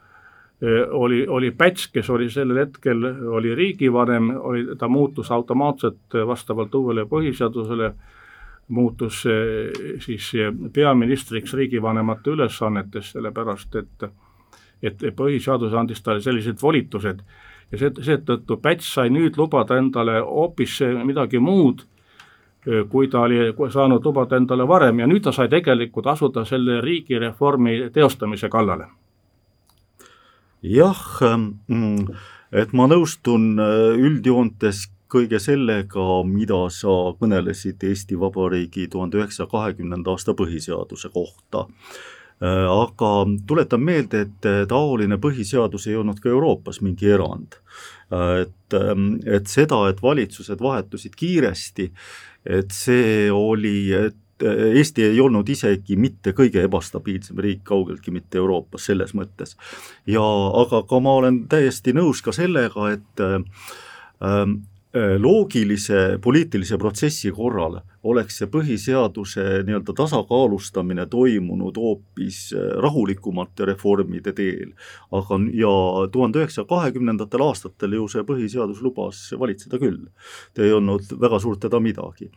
oli, 0.90 1.25
oli 1.28 1.50
Päts, 1.50 1.88
kes 1.92 2.11
oli 2.11 2.30
sellel 2.30 2.62
hetkel, 2.62 3.02
oli 3.35 3.54
riigivanem, 3.54 4.30
oli, 4.38 4.66
ta 4.78 4.88
muutus 4.88 5.30
automaatselt 5.35 6.16
vastavalt 6.26 6.75
uuele 6.75 7.04
põhiseadusele, 7.11 7.92
muutus 8.68 9.25
siis 10.00 10.30
peaministriks 10.73 11.52
riigivanemate 11.54 12.30
ülesannetes, 12.30 13.11
sellepärast 13.12 13.83
et 13.83 14.12
et 14.85 15.00
põhiseadus 15.16 15.73
andis 15.80 16.02
talle 16.04 16.21
sellised 16.21 16.59
volitused 16.61 17.23
ja 17.75 17.81
see, 17.81 18.07
seetõttu 18.07 18.59
Päts 18.62 18.93
sai 18.97 19.11
nüüd 19.12 19.38
lubada 19.40 19.78
endale 19.81 20.21
hoopis 20.23 20.78
midagi 21.04 21.43
muud, 21.43 21.85
kui 22.90 23.09
ta 23.12 23.26
oli 23.26 23.50
saanud 23.73 24.04
lubada 24.04 24.38
endale 24.40 24.66
varem 24.69 25.02
ja 25.02 25.09
nüüd 25.11 25.26
ta 25.26 25.33
sai 25.37 25.50
tegelikult 25.52 26.07
asuda 26.14 26.47
selle 26.49 26.81
riigireformi 26.85 27.90
teostamise 27.93 28.49
kallale. 28.49 28.88
jah, 30.62 31.02
mm, 31.69 32.07
et 32.52 32.73
ma 32.73 32.87
nõustun 32.88 33.59
äh, 33.61 33.99
üldjoontes 34.00 34.87
kõige 35.14 35.38
sellega, 35.38 36.25
mida 36.25 36.62
sa 36.73 37.12
kõnelesid 37.21 37.83
Eesti 37.85 38.16
Vabariigi 38.19 38.88
tuhande 38.88 39.21
üheksasaja 39.21 39.50
kahekümnenda 39.50 40.14
aasta 40.14 40.33
põhiseaduse 40.35 41.11
kohta 41.12 41.66
aga 42.44 43.10
tuletan 43.46 43.82
meelde, 43.84 44.24
et 44.26 44.48
äh, 44.48 44.64
taoline 44.68 45.18
põhiseadus 45.22 45.88
ei 45.88 45.96
olnud 45.96 46.20
ka 46.22 46.28
Euroopas 46.32 46.80
mingi 46.84 47.08
erand. 47.14 47.60
Äh, 48.12 48.42
et, 48.44 48.76
ähm, 48.78 49.14
et 49.24 49.48
seda, 49.50 49.84
et 49.88 50.02
valitsused 50.02 50.60
vahetusid 50.60 51.16
kiiresti, 51.16 51.90
et 52.44 52.74
see 52.74 53.30
oli, 53.32 53.78
et 53.92 54.20
Eesti 54.44 55.04
ei 55.06 55.20
olnud 55.22 55.48
isegi 55.48 55.94
mitte 55.96 56.32
kõige 56.34 56.64
ebastabiilsem 56.66 57.38
riik, 57.38 57.60
kaugeltki 57.64 58.10
mitte 58.10 58.40
Euroopas 58.40 58.88
selles 58.90 59.14
mõttes. 59.14 59.54
ja 60.10 60.24
aga 60.60 60.82
ka 60.90 60.98
ma 61.00 61.12
olen 61.20 61.44
täiesti 61.48 61.94
nõus 61.94 62.20
ka 62.20 62.34
sellega, 62.34 62.90
et 62.96 63.22
ähm, 63.22 63.46
Äh, 64.24 64.46
loogilise 65.18 66.18
poliitilise 66.22 66.78
protsessi 66.78 67.32
korral 67.34 67.80
oleks 68.06 68.36
see 68.38 68.48
põhiseaduse 68.52 69.44
nii-öelda 69.66 69.94
tasakaalustamine 69.96 71.06
toimunud 71.10 71.78
hoopis 71.80 72.52
äh, 72.54 72.68
rahulikumate 72.84 73.66
reformide 73.72 74.32
teel. 74.32 74.70
aga, 75.10 75.40
ja 75.52 75.72
tuhande 76.12 76.42
üheksasaja 76.42 76.68
kahekümnendatel 76.70 77.42
aastatel 77.42 77.98
ju 77.98 78.06
see 78.12 78.22
põhiseadus 78.28 78.84
lubas 78.86 79.24
valitseda 79.40 79.82
küll. 79.82 80.06
ei 80.58 80.72
olnud 80.72 81.18
väga 81.20 81.42
suurt 81.42 81.66
häda 81.66 81.80
midagi 81.80 82.30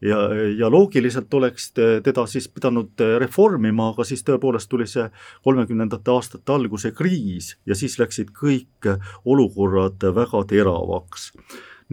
ja, 0.00 0.18
ja 0.58 0.70
loogiliselt 0.70 1.34
oleks 1.34 1.72
teda 1.74 2.26
siis 2.26 2.48
pidanud 2.48 3.00
reformima, 3.18 3.90
aga 3.94 4.04
siis 4.04 4.22
tõepoolest 4.22 4.70
tuli 4.70 4.86
see 4.86 5.08
kolmekümnendate 5.42 6.12
aastate 6.12 6.52
alguse 6.52 6.92
kriis 6.94 7.56
ja 7.66 7.74
siis 7.74 7.98
läksid 7.98 8.30
kõik 8.36 8.94
olukorrad 9.24 10.12
väga 10.14 10.44
teravaks 10.52 11.32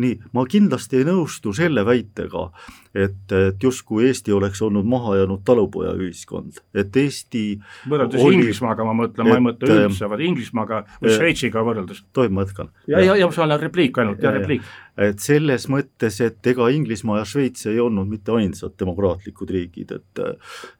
nii, 0.01 0.19
ma 0.33 0.45
kindlasti 0.49 1.01
ei 1.01 1.07
nõustu 1.07 1.53
selle 1.53 1.85
väitega, 1.85 2.47
et, 2.93 3.31
et 3.33 3.63
justkui 3.63 4.07
Eesti 4.07 4.33
oleks 4.33 4.61
olnud 4.61 4.85
mahajäänud 4.85 5.41
talupojaühiskond, 5.45 6.61
et 6.77 6.97
Eesti 6.97 7.43
võrreldes 7.89 8.21
oli, 8.21 8.39
Inglismaaga 8.39 8.85
ma 8.85 8.93
mõtlen, 9.03 9.29
ma 9.29 9.39
ei 9.39 9.45
mõtle 9.47 9.79
üldse, 9.87 10.09
vaid 10.11 10.25
Inglismaaga 10.27 10.83
või 11.01 11.15
Šveitsiga 11.17 11.63
võrreldes. 11.65 12.03
tohib, 12.13 12.35
ma 12.37 12.45
jätkan? 12.45 12.69
ja, 12.87 13.01
ja, 13.01 13.17
ja 13.17 13.31
see 13.33 13.45
on 13.45 13.55
repliik 13.61 13.97
ainult, 14.03 14.21
ja 14.23 14.33
repliik. 14.35 14.67
et 15.09 15.23
selles 15.23 15.65
mõttes, 15.73 16.19
et 16.21 16.53
ega 16.53 16.69
Inglismaa 16.73 17.23
ja 17.23 17.25
Šveits 17.27 17.65
ei 17.71 17.81
olnud 17.81 18.09
mitte 18.09 18.35
ainsad 18.37 18.77
demokraatlikud 18.79 19.53
riigid, 19.57 19.95
et 19.97 20.23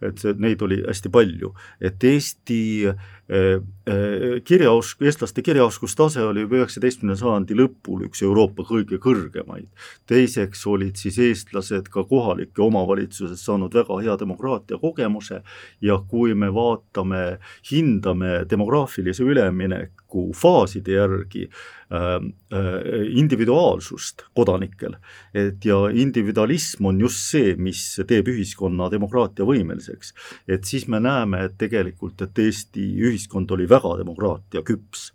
et 0.03 0.22
see, 0.22 0.36
neid 0.38 0.62
oli 0.62 0.82
hästi 0.86 1.10
palju, 1.13 1.53
et 1.82 2.03
Eesti 2.03 2.62
äh, 2.88 3.10
äh, 3.34 4.38
kirjaosk-, 4.46 5.01
eestlaste 5.05 5.41
kirjaoskustase 5.41 6.22
oli 6.24 6.46
juba 6.46 6.62
üheksateistkümnenda 6.62 7.20
sajandi 7.20 7.58
lõpul 7.58 8.05
üks 8.08 8.24
Euroopa 8.25 8.65
kõige 8.67 9.00
kõrgemaid. 9.01 9.70
teiseks 10.10 10.65
olid 10.67 11.00
siis 11.00 11.20
eestlased 11.20 11.89
ka 11.93 12.02
ka 12.03 12.10
kohalike 12.10 12.62
omavalitsuses 12.62 13.41
saanud 13.45 13.74
väga 13.74 14.00
hea 14.03 14.17
demokraatia 14.19 14.77
kogemuse. 14.81 15.41
Ja 15.81 16.00
kui 16.10 16.33
me 16.36 16.51
vaatame, 16.53 17.39
hindame 17.72 18.43
demograafilise 18.50 19.24
ülemineku 19.24 20.29
faaside 20.38 20.98
järgi 20.98 21.48
äh, 21.48 22.15
äh, 22.53 22.69
individuaalsust 23.17 24.27
kodanikel, 24.36 24.98
et 25.33 25.65
ja 25.65 25.79
individualism 25.89 26.91
on 26.91 27.01
just 27.01 27.31
see, 27.31 27.55
mis 27.57 27.81
teeb 28.07 28.29
ühiskonna 28.33 28.89
demokraatia 28.93 29.48
võimeliseks, 29.48 30.13
et 30.48 30.69
siis 30.69 30.88
me 30.88 31.01
näeme, 31.03 31.45
et 31.48 31.57
tegelikult, 31.57 32.22
et 32.22 32.43
Eesti 32.45 32.86
ühiskond 33.10 33.51
oli 33.55 33.69
väga 33.69 33.98
demokraatia 34.03 34.62
küps 34.67 35.12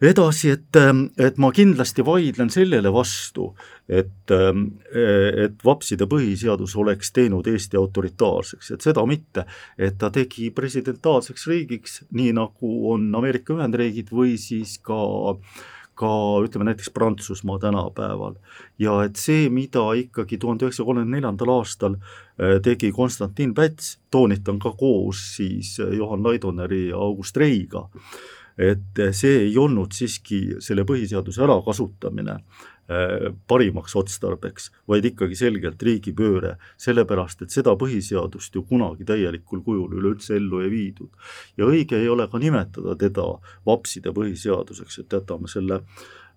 edasi, 0.00 0.54
et, 0.54 0.78
et 1.20 1.40
ma 1.40 1.50
kindlasti 1.52 2.04
vaidlen 2.06 2.50
sellele 2.52 2.92
vastu, 2.92 3.50
et, 3.88 4.32
et 4.32 5.64
vapside 5.64 6.06
põhiseadus 6.10 6.76
oleks 6.80 7.12
teinud 7.16 7.46
Eesti 7.50 7.76
autoritaarseks, 7.80 8.70
et 8.76 8.86
seda 8.86 9.04
mitte, 9.08 9.44
et 9.78 9.98
ta 10.00 10.12
tegi 10.14 10.50
presidentaalseks 10.56 11.46
riigiks, 11.50 12.00
nii 12.16 12.32
nagu 12.38 12.72
on 12.94 13.10
Ameerika 13.20 13.56
Ühendriigid 13.58 14.14
või 14.14 14.38
siis 14.40 14.78
ka 14.84 15.02
ka 16.00 16.08
ütleme 16.40 16.64
näiteks 16.64 16.90
Prantsusmaa 16.96 17.58
tänapäeval. 17.60 18.34
ja 18.78 19.02
et 19.04 19.16
see, 19.20 19.48
mida 19.52 19.82
ikkagi 20.00 20.38
tuhande 20.38 20.64
üheksasaja 20.64 20.86
kolmekümne 20.88 21.18
neljandal 21.18 21.52
aastal 21.58 21.96
eh, 21.98 22.56
tegi 22.64 22.92
Konstantin 22.96 23.52
Päts, 23.54 23.98
toonitan 24.10 24.58
ka 24.58 24.72
koos 24.72 25.20
siis 25.36 25.76
Johan 25.78 26.24
Laidoneri 26.24 26.86
ja 26.88 26.96
August 26.96 27.36
Reiga, 27.36 27.88
et 28.58 29.00
see 29.16 29.46
ei 29.46 29.56
olnud 29.58 29.94
siiski 29.96 30.60
selle 30.62 30.84
põhiseaduse 30.88 31.42
ärakasutamine 31.44 32.36
äh, 32.36 33.30
parimaks 33.48 33.96
otstarbeks, 33.96 34.70
vaid 34.88 35.06
ikkagi 35.12 35.38
selgelt 35.38 35.82
riigipööre, 35.82 36.56
sellepärast 36.80 37.46
et 37.46 37.54
seda 37.54 37.76
põhiseadust 37.80 38.54
ju 38.54 38.64
kunagi 38.68 39.06
täielikul 39.08 39.64
kujul 39.66 39.98
üleüldse 40.00 40.36
ellu 40.36 40.64
ei 40.64 40.70
viidud. 40.70 41.10
ja 41.56 41.68
õige 41.68 42.00
ei 42.00 42.08
ole 42.08 42.28
ka 42.28 42.38
nimetada 42.38 42.96
teda 42.96 43.26
vapside 43.66 44.14
põhiseaduseks, 44.16 45.00
et 45.04 45.20
jätame 45.20 45.48
selle 45.48 45.82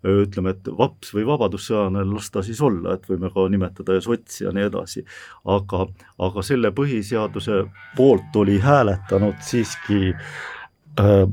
ütleme, 0.03 0.51
et 0.51 0.67
vaps 0.77 1.13
või 1.15 1.24
vabadussõjane, 1.27 2.03
las 2.12 2.29
ta 2.32 2.43
siis 2.43 2.60
olla, 2.62 2.96
et 2.96 3.05
võime 3.08 3.29
ka 3.34 3.46
nimetada 3.50 3.96
ja 3.96 4.03
sotsi 4.03 4.43
ja 4.43 4.51
nii 4.51 4.67
edasi. 4.67 5.05
aga, 5.46 5.86
aga 6.20 6.43
selle 6.43 6.72
põhiseaduse 6.75 7.63
poolt 7.96 8.36
oli 8.36 8.60
hääletanud 8.60 9.39
siiski 9.41 10.12
äh, 11.00 11.24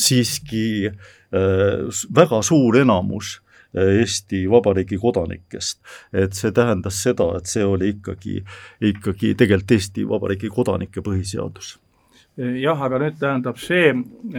siiski 0.00 0.88
äh, 0.88 2.02
väga 2.16 2.42
suur 2.46 2.80
enamus 2.80 3.36
äh, 3.74 4.00
Eesti 4.00 4.46
Vabariigi 4.50 4.98
kodanikest. 4.98 5.80
et 6.12 6.34
see 6.34 6.52
tähendas 6.52 7.02
seda, 7.02 7.32
et 7.38 7.46
see 7.46 7.64
oli 7.64 7.94
ikkagi, 7.96 8.40
ikkagi 8.80 9.34
tegelikult 9.34 9.78
Eesti 9.78 10.08
Vabariigi 10.08 10.50
kodanike 10.52 11.04
põhiseadus 11.04 11.76
jah, 12.40 12.78
aga 12.86 13.00
nüüd 13.02 13.18
tähendab 13.20 13.58
see, 13.60 13.92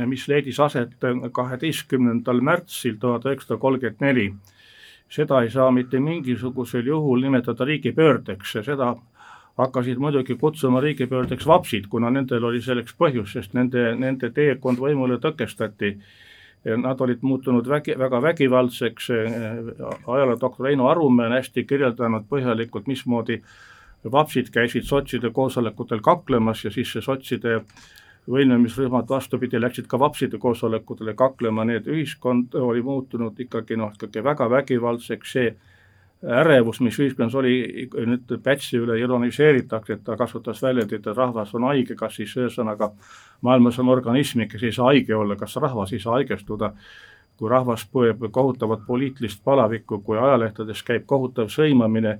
mis 0.09 0.25
leidis 0.31 0.59
aset 0.63 0.95
kaheteistkümnendal 1.35 2.41
märtsil 2.41 2.97
tuhat 3.01 3.27
üheksasada 3.27 3.59
kolmkümmend 3.61 4.01
neli, 4.01 4.27
seda 5.11 5.41
ei 5.43 5.51
saa 5.51 5.71
mitte 5.75 5.99
mingisugusel 5.99 6.87
juhul 6.87 7.21
nimetada 7.25 7.67
riigipöördeks 7.67 8.55
ja 8.55 8.63
seda 8.63 8.95
hakkasid 9.61 10.01
muidugi 10.01 10.35
kutsuma 10.39 10.81
riigipöördeks 10.81 11.47
vapsid, 11.47 11.87
kuna 11.89 12.09
nendel 12.13 12.43
oli 12.49 12.61
selleks 12.61 12.95
põhjus, 12.97 13.35
sest 13.37 13.55
nende, 13.57 13.91
nende 13.99 14.31
teekond 14.33 14.81
võimule 14.81 15.19
tõkestati. 15.21 15.95
Nad 16.77 16.99
olid 17.01 17.23
muutunud 17.25 17.65
vägi, 17.65 17.95
väga 17.97 18.19
vägivaldseks, 18.21 19.07
ajaloodoktor 20.07 20.67
Heino 20.69 20.91
Arumäe 20.91 21.31
on 21.31 21.33
hästi 21.39 21.63
kirjeldanud 21.65 22.27
põhjalikult, 22.29 22.85
mismoodi 22.89 23.39
vapsid 24.11 24.51
käisid 24.53 24.85
sotside 24.85 25.31
koosolekutel 25.33 26.01
kaklemas 26.05 26.61
ja 26.65 26.71
siis 26.73 26.93
see 26.93 27.01
sotside 27.01 27.63
võimlemisrühmad 28.29 29.09
vastupidi, 29.09 29.59
läksid 29.61 29.87
ka 29.89 29.99
vapside 29.99 30.37
koosolekutele 30.37 31.13
kaklema, 31.17 31.65
nii 31.65 31.79
et 31.81 31.89
ühiskond 31.89 32.55
oli 32.57 32.81
muutunud 32.85 33.39
ikkagi 33.39 33.77
noh, 33.77 33.93
ikkagi 33.97 34.23
väga 34.23 34.49
vägivaldseks, 34.49 35.33
see 35.33 35.53
ärevus, 36.21 36.79
mis 36.81 36.97
ühiskonnas 36.99 37.35
oli, 37.35 37.87
nüüd 38.05 38.33
Pätsi 38.43 38.77
üle 38.77 38.97
ironiseeritakse, 39.01 39.93
et 39.97 40.03
ta 40.05 40.17
kasutas 40.17 40.61
väljendit, 40.61 41.07
et 41.07 41.17
rahvas 41.17 41.53
on 41.57 41.65
haige, 41.69 41.95
kas 41.97 42.19
siis 42.19 42.35
ühesõnaga 42.37 42.91
maailmas 43.41 43.79
on 43.81 43.89
organismi, 43.89 44.47
kes 44.47 44.63
ei 44.63 44.75
saa 44.75 44.91
haige 44.91 45.15
olla, 45.17 45.35
kas 45.35 45.55
rahvas 45.61 45.93
ei 45.93 45.99
saa 45.99 46.19
haigestuda, 46.19 46.73
kui 47.37 47.49
rahvas 47.49 47.87
põeb 47.89 48.27
kohutavat 48.31 48.85
poliitilist 48.87 49.41
palavikku, 49.43 50.01
kui 50.05 50.19
ajalehtedes 50.19 50.83
käib 50.85 51.07
kohutav 51.09 51.49
sõimamine 51.49 52.19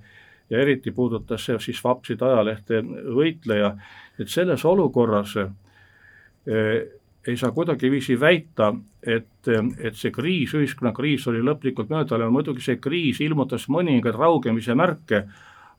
ja 0.50 0.63
eriti 0.63 0.91
puudutas 0.91 1.46
see 1.46 1.60
siis 1.62 1.84
vapside 1.84 2.25
ajalehte 2.25 2.81
võitleja, 3.15 3.75
et 4.20 4.34
selles 4.34 4.65
olukorras 4.65 5.38
eh, 5.38 6.81
ei 7.28 7.38
saa 7.38 7.51
kuidagiviisi 7.51 8.20
väita, 8.20 8.74
et, 9.04 9.48
et 9.78 9.98
see 9.98 10.12
kriis, 10.13 10.56
ühiskonnakriis 10.58 11.28
oli 11.30 11.44
lõplikult 11.46 11.92
mööda 11.94 12.18
läinud, 12.18 12.34
muidugi 12.34 12.66
see 12.66 12.80
kriis 12.82 13.22
ilmutas 13.22 13.68
mõningaid 13.70 14.18
raugemise 14.18 14.75
märke, 14.78 15.24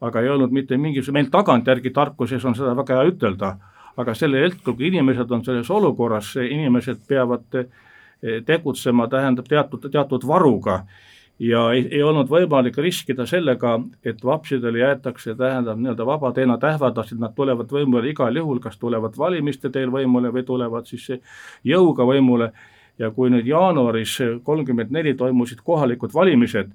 aga 0.02 0.22
ei 0.22 0.30
olnud 0.30 0.54
mitte 0.54 0.78
mingisugune, 0.78 1.20
meil 1.20 1.30
tagantjärgi 1.34 1.90
tarkuses 1.94 2.44
on 2.46 2.54
seda 2.58 2.76
väga 2.78 2.98
hea 2.98 3.10
ütelda, 3.10 3.52
aga 3.98 4.14
sellel 4.14 4.48
hetkel, 4.48 4.76
kui 4.76 4.90
inimesed 4.90 5.34
on 5.34 5.42
selles 5.46 5.70
olukorras, 5.70 6.34
inimesed 6.42 7.02
peavad 7.08 7.58
eh, 7.58 8.38
tegutsema, 8.46 9.08
tähendab 9.10 9.50
teatud, 9.50 9.90
teatud 9.90 10.26
varuga 10.26 10.84
ja 11.38 11.62
ei, 11.72 11.86
ei 11.90 12.02
olnud 12.02 12.28
võimalik 12.30 12.76
riskida 12.78 13.26
sellega, 13.26 13.78
et 14.04 14.24
vapsidele 14.24 14.82
jäetakse, 14.82 15.34
tähendab 15.34 15.80
nii-öelda 15.80 16.06
vabad, 16.06 16.38
nad 16.46 16.64
ähvardasid, 16.64 17.20
nad 17.20 17.34
tulevad 17.34 17.72
võimule 17.72 18.10
igal 18.10 18.36
juhul, 18.36 18.60
kas 18.60 18.78
tulevad 18.78 19.16
valimiste 19.18 19.70
teel 19.70 19.90
võimule 19.90 20.32
või 20.32 20.44
tulevad 20.46 20.86
siis 20.86 21.08
jõuga 21.64 22.06
võimule. 22.06 22.52
Ja 23.00 23.08
kui 23.10 23.30
nüüd 23.32 23.46
jaanuaris 23.48 24.18
kolmkümmend 24.44 24.90
neli 24.92 25.14
toimusid 25.16 25.62
kohalikud 25.64 26.12
valimised, 26.14 26.68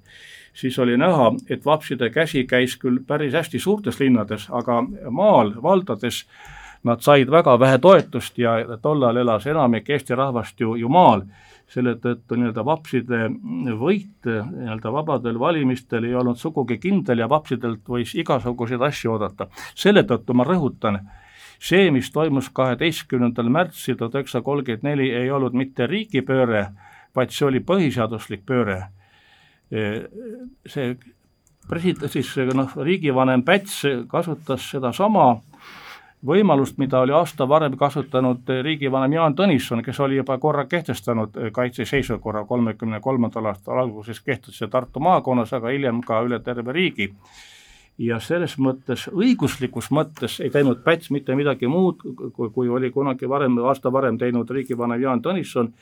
siis 0.53 0.79
oli 0.79 0.97
näha, 0.97 1.29
et 1.49 1.65
vapside 1.65 2.09
käsi 2.09 2.43
käis 2.49 2.73
küll 2.81 3.03
päris 3.07 3.33
hästi 3.37 3.59
suurtes 3.61 3.99
linnades, 3.99 4.47
aga 4.49 4.81
maal, 5.13 5.53
valdades 5.61 6.23
nad 6.83 7.03
said 7.05 7.29
väga 7.29 7.59
vähe 7.59 7.77
toetust 7.77 8.37
ja 8.37 8.57
tollal 8.81 9.17
elas 9.17 9.45
enamik 9.47 9.89
Eesti 9.89 10.15
rahvast 10.15 10.59
ju, 10.59 10.75
ju 10.75 10.89
maal 10.89 11.21
selle 11.71 11.97
tõttu 11.99 12.37
nii-öelda 12.39 12.63
vapside 12.65 13.21
võit 13.79 14.27
nii-öelda 14.27 14.91
vabadel 14.93 15.39
valimistel 15.39 16.07
ei 16.07 16.15
olnud 16.15 16.39
sugugi 16.39 16.77
kindel 16.79 17.19
ja 17.23 17.27
vapsidelt 17.29 17.83
võis 17.87 18.13
igasuguseid 18.15 18.83
asju 18.87 19.11
oodata. 19.15 19.49
selle 19.75 20.05
tõttu 20.07 20.33
ma 20.33 20.45
rõhutan, 20.47 21.01
see, 21.59 21.91
mis 21.91 22.11
toimus 22.11 22.49
kaheteistkümnendal 22.55 23.49
märtsil 23.51 23.97
tuhat 23.99 24.15
üheksasada 24.15 24.45
kolmkümmend 24.45 24.87
neli, 24.87 25.09
ei 25.11 25.31
olnud 25.31 25.57
mitte 25.57 25.87
riigipööre, 25.87 26.69
vaid 27.15 27.35
see 27.35 27.47
oli 27.49 27.59
põhiseaduslik 27.59 28.45
pööre. 28.47 28.87
see 29.67 30.95
president, 31.67 32.11
siis 32.11 32.29
noh, 32.55 32.71
riigivanem 32.79 33.43
Päts 33.43 33.81
kasutas 34.07 34.69
sedasama 34.71 35.33
võimalust, 36.25 36.77
mida 36.77 36.99
oli 36.99 37.13
aasta 37.13 37.47
varem 37.49 37.77
kasutanud 37.77 38.49
riigivanem 38.63 39.13
Jaan 39.13 39.35
Tõnisson, 39.35 39.83
kes 39.85 39.99
oli 39.99 40.17
juba 40.17 40.37
korra 40.41 40.65
kehtestanud 40.65 41.37
kaitseseisukorra 41.53 42.45
kolmekümne 42.45 42.99
kolmandal 42.99 43.51
aastal 43.51 43.83
alguses 43.83 44.21
kehtestas 44.21 44.57
see 44.57 44.71
Tartu 44.71 44.99
maakonnas, 44.99 45.53
aga 45.53 45.69
hiljem 45.69 46.01
ka 46.01 46.21
üle 46.25 46.39
terve 46.39 46.73
riigi. 46.73 47.13
ja 47.97 48.19
selles 48.19 48.59
mõttes, 48.61 49.07
õiguslikus 49.09 49.87
mõttes 49.89 50.39
ei 50.39 50.49
teinud 50.53 50.83
Päts 50.83 51.09
mitte 51.09 51.35
midagi 51.35 51.67
muud, 51.67 52.03
kui 52.33 52.69
oli 52.69 52.91
kunagi 52.91 53.29
varem, 53.29 53.57
aasta 53.57 53.91
varem 53.91 54.17
teinud 54.17 54.49
riigivanem 54.49 55.01
Jaan 55.01 55.21
Tõnisson 55.21 55.73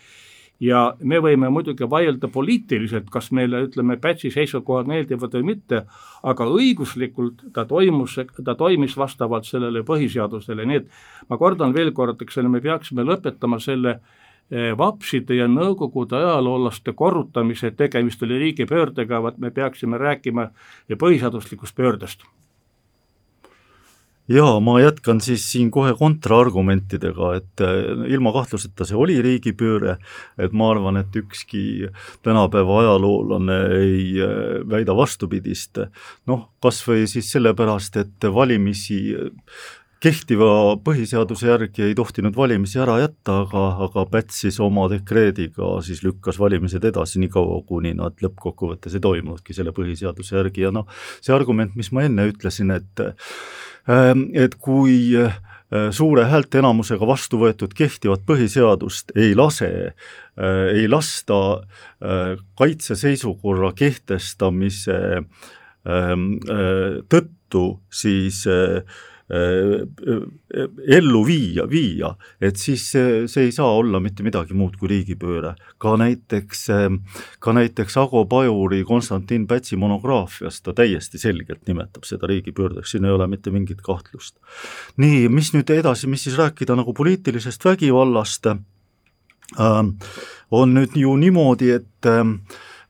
ja 0.59 0.81
me 1.03 1.19
võime 1.23 1.49
muidugi 1.51 1.87
vaielda 1.89 2.29
poliitiliselt, 2.31 3.09
kas 3.11 3.31
meile, 3.35 3.65
ütleme, 3.67 3.97
Pätsi 4.01 4.31
seisukohad 4.31 4.87
meeldivad 4.87 5.33
või 5.35 5.49
mitte, 5.51 5.83
aga 6.23 6.47
õiguslikult 6.47 7.47
ta 7.53 7.65
toimus, 7.65 8.19
ta 8.43 8.55
toimis 8.55 8.95
vastavalt 8.97 9.47
sellele 9.47 9.83
põhiseadusele, 9.87 10.65
nii 10.65 10.81
et 10.83 10.87
ma 11.29 11.39
kordan 11.41 11.75
veel 11.75 11.91
kord, 11.93 12.21
eks 12.21 12.39
ole, 12.39 12.51
me 12.51 12.63
peaksime 12.63 13.03
lõpetama 13.07 13.59
selle 13.59 13.97
eh, 13.97 14.71
vapside 14.77 15.41
ja 15.41 15.49
nõukogude 15.51 16.17
ajaloolaste 16.21 16.95
korrutamise, 16.95 17.71
tegemist 17.75 18.23
oli 18.23 18.39
riigipöördega, 18.47 19.21
vaid 19.27 19.43
me 19.43 19.51
peaksime 19.51 19.99
rääkima 19.99 20.49
põhiseaduslikust 20.95 21.75
pöördest 21.75 22.27
jaa, 24.31 24.59
ma 24.63 24.79
jätkan 24.81 25.21
siis 25.21 25.45
siin 25.51 25.69
kohe 25.71 25.93
kontraargumentidega, 25.99 27.31
et 27.37 27.63
äh, 27.63 27.77
ilma 28.13 28.33
kahtluseta 28.35 28.87
see 28.87 28.97
oli 28.97 29.19
riigipööre, 29.25 29.97
et 30.41 30.55
ma 30.55 30.71
arvan, 30.73 30.99
et 31.01 31.15
ükski 31.21 31.91
tänapäeva 32.25 32.81
ajaloolane 32.81 33.61
ei 33.79 34.03
äh, 34.23 34.35
väida 34.69 34.97
vastupidist, 34.97 35.83
noh, 36.29 36.49
kas 36.63 36.81
või 36.87 37.05
siis 37.11 37.31
sellepärast, 37.35 38.01
et 38.01 38.29
valimisi 38.33 39.01
kehtiva 40.05 40.75
põhiseaduse 40.85 41.47
järgi 41.47 41.85
ei 41.87 41.95
tohtinud 41.97 42.35
valimisi 42.37 42.77
ära 42.81 42.99
jätta, 43.01 43.39
aga, 43.45 43.63
aga 43.87 44.03
Päts 44.11 44.41
siis 44.43 44.59
oma 44.61 44.85
dekreediga 44.91 45.69
siis 45.85 46.03
lükkas 46.05 46.37
valimised 46.41 46.83
edasi 46.85 47.21
nii 47.23 47.31
kaua, 47.33 47.61
kuni 47.65 47.95
nad 47.97 48.19
lõppkokkuvõttes 48.21 48.97
ei 48.97 49.01
toimunudki 49.05 49.55
selle 49.57 49.73
põhiseaduse 49.75 50.37
järgi. 50.37 50.65
Ja 50.67 50.73
noh, 50.75 50.89
see 51.25 51.33
argument, 51.33 51.73
mis 51.79 51.89
ma 51.95 52.05
enne 52.05 52.27
ütlesin, 52.29 52.75
et 52.75 53.05
et 53.87 54.55
kui 54.61 55.15
äh, 55.19 55.35
suure 55.91 56.25
häälteenamusega 56.29 57.07
vastu 57.07 57.39
võetud 57.41 57.73
kehtivat 57.77 58.25
põhiseadust 58.25 59.13
ei 59.15 59.35
lase, 59.37 59.71
äh, 60.37 60.61
ei 60.73 60.87
lasta 60.89 61.41
äh, 61.55 62.35
kaitseseisukorra 62.57 63.73
kehtestamise 63.77 64.99
ähm, 65.85 66.31
tõttu 67.11 67.65
siis 67.93 68.45
Äh, 68.45 68.77
äh, 68.77 68.83
ellu 69.27 71.23
viia, 71.25 71.63
viia, 71.69 72.11
et 72.37 72.59
siis 72.61 72.83
see, 72.91 73.23
see 73.31 73.47
ei 73.47 73.53
saa 73.55 73.71
olla 73.73 73.97
mitte 73.99 74.21
midagi 74.23 74.53
muud 74.53 74.75
kui 74.77 74.91
riigipööre. 74.91 75.55
ka 75.81 75.95
näiteks, 75.97 76.61
äh, 76.69 77.23
ka 77.39 77.53
näiteks 77.53 77.97
Ago 77.97 78.25
Pajuri 78.29 78.83
Konstantin 78.85 79.47
Pätsi 79.47 79.75
monograafias 79.75 80.61
ta 80.61 80.73
täiesti 80.73 81.17
selgelt 81.17 81.65
nimetab 81.67 82.05
seda 82.05 82.27
riigipöördeks, 82.29 82.91
siin 82.91 83.05
ei 83.05 83.11
ole 83.11 83.27
mitte 83.27 83.49
mingit 83.49 83.81
kahtlust. 83.81 84.37
nii, 84.97 85.27
mis 85.29 85.53
nüüd 85.57 85.73
edasi, 85.73 86.07
mis 86.07 86.23
siis 86.23 86.37
rääkida 86.37 86.77
nagu 86.77 86.93
poliitilisest 86.93 87.65
vägivallast 87.65 88.45
äh,, 88.45 88.57
on 90.51 90.73
nüüd 90.77 90.93
ju 90.95 91.17
niimoodi, 91.17 91.71
et 91.71 92.05
äh, 92.05 92.21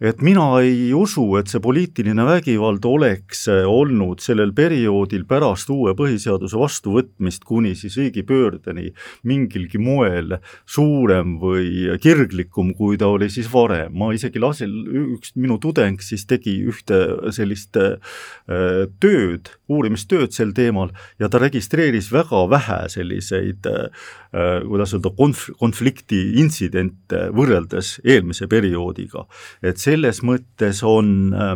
et 0.02 0.22
mina 0.26 0.48
ei 0.62 0.92
usu, 0.96 1.24
et 1.40 1.50
see 1.52 1.62
poliitiline 1.64 2.26
vägivald 2.28 2.86
oleks 2.86 3.46
äh, 3.52 3.64
olnud 3.70 4.24
sellel 4.24 4.52
perioodil 4.56 5.26
pärast 5.30 5.70
uue 5.74 5.96
põhiseaduse 5.98 6.60
vastuvõtmist 6.60 7.46
kuni 7.48 7.76
siis 7.80 7.98
riigipöördeni 8.00 8.92
mingilgi 9.24 9.80
moel 9.82 10.38
suurem 10.66 11.38
või 11.42 11.98
kirglikum, 12.02 12.74
kui 12.78 13.00
ta 13.00 13.10
oli 13.14 13.30
siis 13.32 13.50
varem. 13.52 13.94
ma 13.96 14.12
isegi 14.14 14.42
lasin, 14.42 14.74
üks 15.16 15.36
minu 15.36 15.58
tudeng 15.62 16.02
siis 16.04 16.26
tegi 16.28 16.58
ühte 16.68 17.32
sellist 17.36 17.78
äh, 17.80 17.98
tööd, 19.00 19.54
uurimistööd 19.72 20.36
sel 20.36 20.54
teemal 20.56 20.92
ja 21.20 21.30
ta 21.30 21.40
registreeris 21.42 22.12
väga 22.14 22.46
vähe 22.52 22.82
selliseid 22.92 23.68
äh, 23.72 23.90
kuidas 24.68 24.94
öelda, 24.96 25.12
konf-, 25.16 25.52
konflikti 25.60 26.22
intsidente 26.42 27.30
võrreldes 27.36 28.00
eelmise 28.04 28.48
perioodiga. 28.52 29.26
et 29.64 29.80
selles 29.86 30.24
mõttes 30.26 30.82
on 30.86 31.16
äh, 31.34 31.54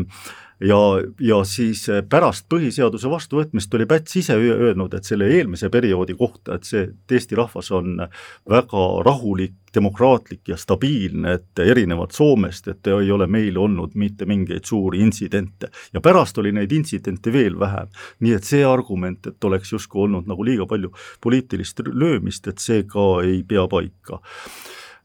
ja, 0.59 0.77
ja 1.19 1.43
siis 1.43 1.85
äh, 1.89 2.01
pärast 2.09 2.47
põhiseaduse 2.51 3.09
vastuvõtmist 3.09 3.73
oli 3.75 3.87
Päts 3.89 4.17
ise 4.19 4.35
öelnud, 4.35 4.93
et 4.93 5.07
selle 5.07 5.29
eelmise 5.37 5.69
perioodi 5.71 6.15
kohta, 6.19 6.57
et 6.57 6.67
see, 6.67 6.83
et 6.89 7.15
Eesti 7.15 7.37
rahvas 7.39 7.71
on 7.75 8.01
väga 8.49 8.85
rahulik, 9.05 9.55
demokraatlik 9.75 10.49
ja 10.49 10.57
stabiilne, 10.57 11.35
et 11.37 11.61
erinevalt 11.61 12.15
Soomest, 12.17 12.67
et 12.71 12.87
ei 12.89 13.11
ole 13.13 13.27
meil 13.29 13.57
olnud 13.57 13.93
mitte 13.95 14.25
mingeid 14.25 14.65
suuri 14.65 15.03
intsidente. 15.05 15.69
ja 15.93 16.01
pärast 16.01 16.37
oli 16.37 16.51
neid 16.51 16.71
intsidente 16.71 17.33
veel 17.33 17.59
vähem. 17.59 17.87
nii 18.19 18.33
et 18.33 18.43
see 18.43 18.65
argument, 18.65 19.27
et 19.27 19.43
oleks 19.43 19.73
justkui 19.73 20.03
olnud 20.03 20.27
nagu 20.27 20.43
liiga 20.43 20.65
palju 20.65 20.91
poliitilist 21.21 21.79
löömist, 21.85 22.47
et 22.47 22.59
see 22.59 22.83
ka 22.83 23.21
ei 23.23 23.43
pea 23.43 23.67
paika. 23.67 24.21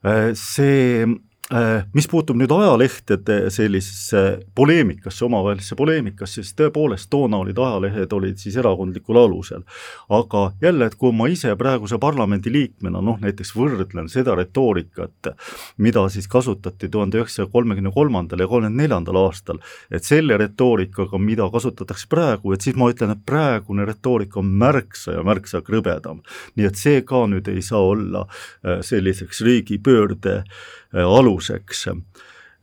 Äh, 0.05 0.33
see 0.35 1.07
mis 1.95 2.07
puutub 2.11 2.38
nüüd 2.38 2.51
ajalehtede 2.51 3.51
sellisesse 3.53 4.23
poleemikasse, 4.55 5.25
omavahelisse 5.25 5.77
poleemikasse, 5.79 6.43
siis 6.43 6.55
tõepoolest 6.59 7.07
toona 7.12 7.38
olid 7.45 7.59
ajalehed, 7.59 8.12
olid 8.12 8.40
siis 8.43 8.57
erakondlikul 8.59 9.19
alusel. 9.21 9.62
aga 10.09 10.53
jälle, 10.62 10.87
et 10.87 10.95
kui 10.95 11.12
ma 11.12 11.29
ise 11.31 11.55
praeguse 11.57 11.99
parlamendi 11.99 12.53
liikmena 12.53 13.01
noh, 13.01 13.21
näiteks 13.21 13.55
võrdlen 13.57 14.09
seda 14.11 14.35
retoorikat, 14.35 15.35
mida 15.79 16.09
siis 16.09 16.29
kasutati 16.29 16.88
tuhande 16.88 17.21
üheksasaja 17.21 17.49
kolmekümne 17.53 17.93
kolmandal 17.95 18.40
ja 18.40 18.49
kolmekümne 18.49 18.83
neljandal 18.83 19.21
aastal, 19.27 19.61
et 19.90 20.05
selle 20.05 20.37
retoorikaga, 20.40 21.19
mida 21.19 21.49
kasutatakse 21.53 22.09
praegu, 22.11 22.53
et 22.55 22.67
siis 22.67 22.77
ma 22.77 22.90
ütlen, 22.90 23.14
et 23.14 23.25
praegune 23.27 23.87
retoorika 23.87 24.40
on 24.40 24.51
märksa 24.59 25.19
ja 25.19 25.23
märksa 25.23 25.62
krõbedam. 25.62 26.23
nii 26.57 26.67
et 26.67 26.77
see 26.77 27.03
ka 27.03 27.27
nüüd 27.31 27.49
ei 27.49 27.62
saa 27.62 27.83
olla 27.85 28.27
äh, 28.27 28.81
selliseks 28.83 29.40
riigipöörde 29.45 30.43
Äh, 30.45 30.84
aluseks. 30.94 31.88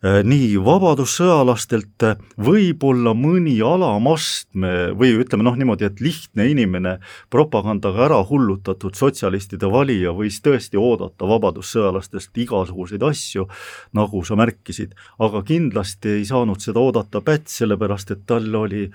Äh, 0.01 0.23
nii 0.25 0.55
vabadussõjalastelt 0.65 2.03
äh, 2.07 2.15
võib-olla 2.41 3.11
mõni 3.13 3.51
alamastme 3.61 4.95
või 4.97 5.11
ütleme 5.21 5.45
noh, 5.45 5.59
niimoodi, 5.59 5.85
et 5.85 6.01
lihtne 6.01 6.47
inimene, 6.49 6.95
propagandaga 7.29 8.07
ära 8.07 8.17
hullutatud 8.25 8.97
sotsialistide 8.97 9.69
valija 9.69 10.15
võis 10.17 10.41
tõesti 10.41 10.81
oodata 10.81 11.29
vabadussõjalastest 11.29 12.41
igasuguseid 12.47 13.05
asju, 13.11 13.45
nagu 13.93 14.25
sa 14.25 14.41
märkisid, 14.41 14.97
aga 15.21 15.45
kindlasti 15.45 16.17
ei 16.17 16.25
saanud 16.25 16.65
seda 16.65 16.81
oodata 16.81 17.21
Päts, 17.21 17.61
sellepärast 17.61 18.17
et 18.17 18.25
tal 18.25 18.49
oli 18.57 18.87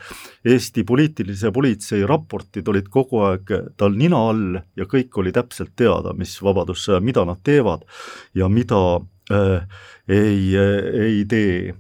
Eesti 0.42 0.82
poliitilise 0.82 1.54
politsei 1.54 2.02
raportid 2.02 2.66
olid 2.66 2.90
kogu 2.90 3.22
aeg 3.30 3.58
tal 3.78 3.94
nina 3.94 4.26
all 4.26 4.58
ja 4.74 4.90
kõik 4.90 5.22
oli 5.22 5.30
täpselt 5.30 5.78
teada, 5.78 6.18
mis 6.18 6.34
vabadussõja, 6.42 6.98
mida 6.98 7.22
nad 7.22 7.46
teevad 7.46 7.86
ja 8.34 8.50
mida 8.50 8.98
äh, 9.30 9.60
ei, 10.08 10.56
ei 10.56 11.24
tee. 11.24 11.74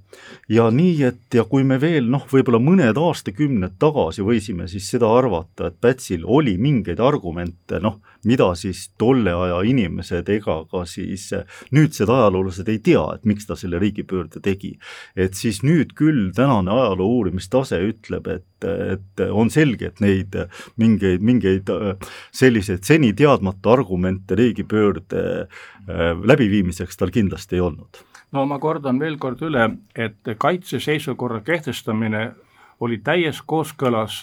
Ja 0.48 0.68
nii, 0.70 0.94
et 1.02 1.34
ja 1.34 1.44
kui 1.48 1.64
me 1.66 1.78
veel 1.82 2.06
noh, 2.10 2.22
võib-olla 2.30 2.60
mõned 2.62 2.98
aastakümned 3.00 3.76
tagasi 3.82 4.22
võisime 4.26 4.68
siis 4.70 4.86
seda 4.92 5.08
arvata, 5.18 5.70
et 5.70 5.78
Pätsil 5.82 6.22
oli 6.22 6.54
mingeid 6.62 7.02
argumente, 7.02 7.80
noh, 7.82 7.98
mida 8.26 8.48
siis 8.58 8.86
tolle 8.98 9.34
aja 9.34 9.58
inimesed 9.66 10.30
ega 10.36 10.58
ka 10.70 10.84
siis 10.88 11.28
nüüdsed 11.74 12.10
ajaloolased 12.10 12.70
ei 12.70 12.78
tea, 12.78 13.02
et 13.16 13.26
miks 13.26 13.46
ta 13.48 13.58
selle 13.58 13.80
riigipöörde 13.82 14.42
tegi. 14.42 14.76
et 15.16 15.34
siis 15.34 15.62
nüüd 15.66 15.94
küll 15.98 16.30
tänane 16.34 16.70
ajaloo 16.70 17.08
uurimistase 17.18 17.80
ütleb, 17.82 18.28
et, 18.30 18.66
et 18.66 19.26
on 19.30 19.50
selge, 19.50 19.90
et 19.90 20.00
neid 20.00 20.36
mingeid, 20.76 21.22
mingeid 21.22 21.70
selliseid 22.30 22.84
seni 22.86 23.12
teadmata 23.18 23.72
argumente 23.72 24.38
riigipöörde 24.38 25.22
äh, 25.46 26.12
läbiviimiseks 26.22 26.96
tal 26.96 27.10
kindlasti 27.14 27.58
ei 27.58 27.66
olnud 27.66 28.06
no 28.36 28.44
ma 28.44 28.58
kordan 28.60 29.00
veel 29.00 29.16
kord 29.20 29.40
üle, 29.46 29.70
et 29.96 30.34
kaitseseisukorra 30.38 31.40
kehtestamine 31.46 32.26
oli 32.84 32.98
täies 33.00 33.40
kooskõlas 33.40 34.20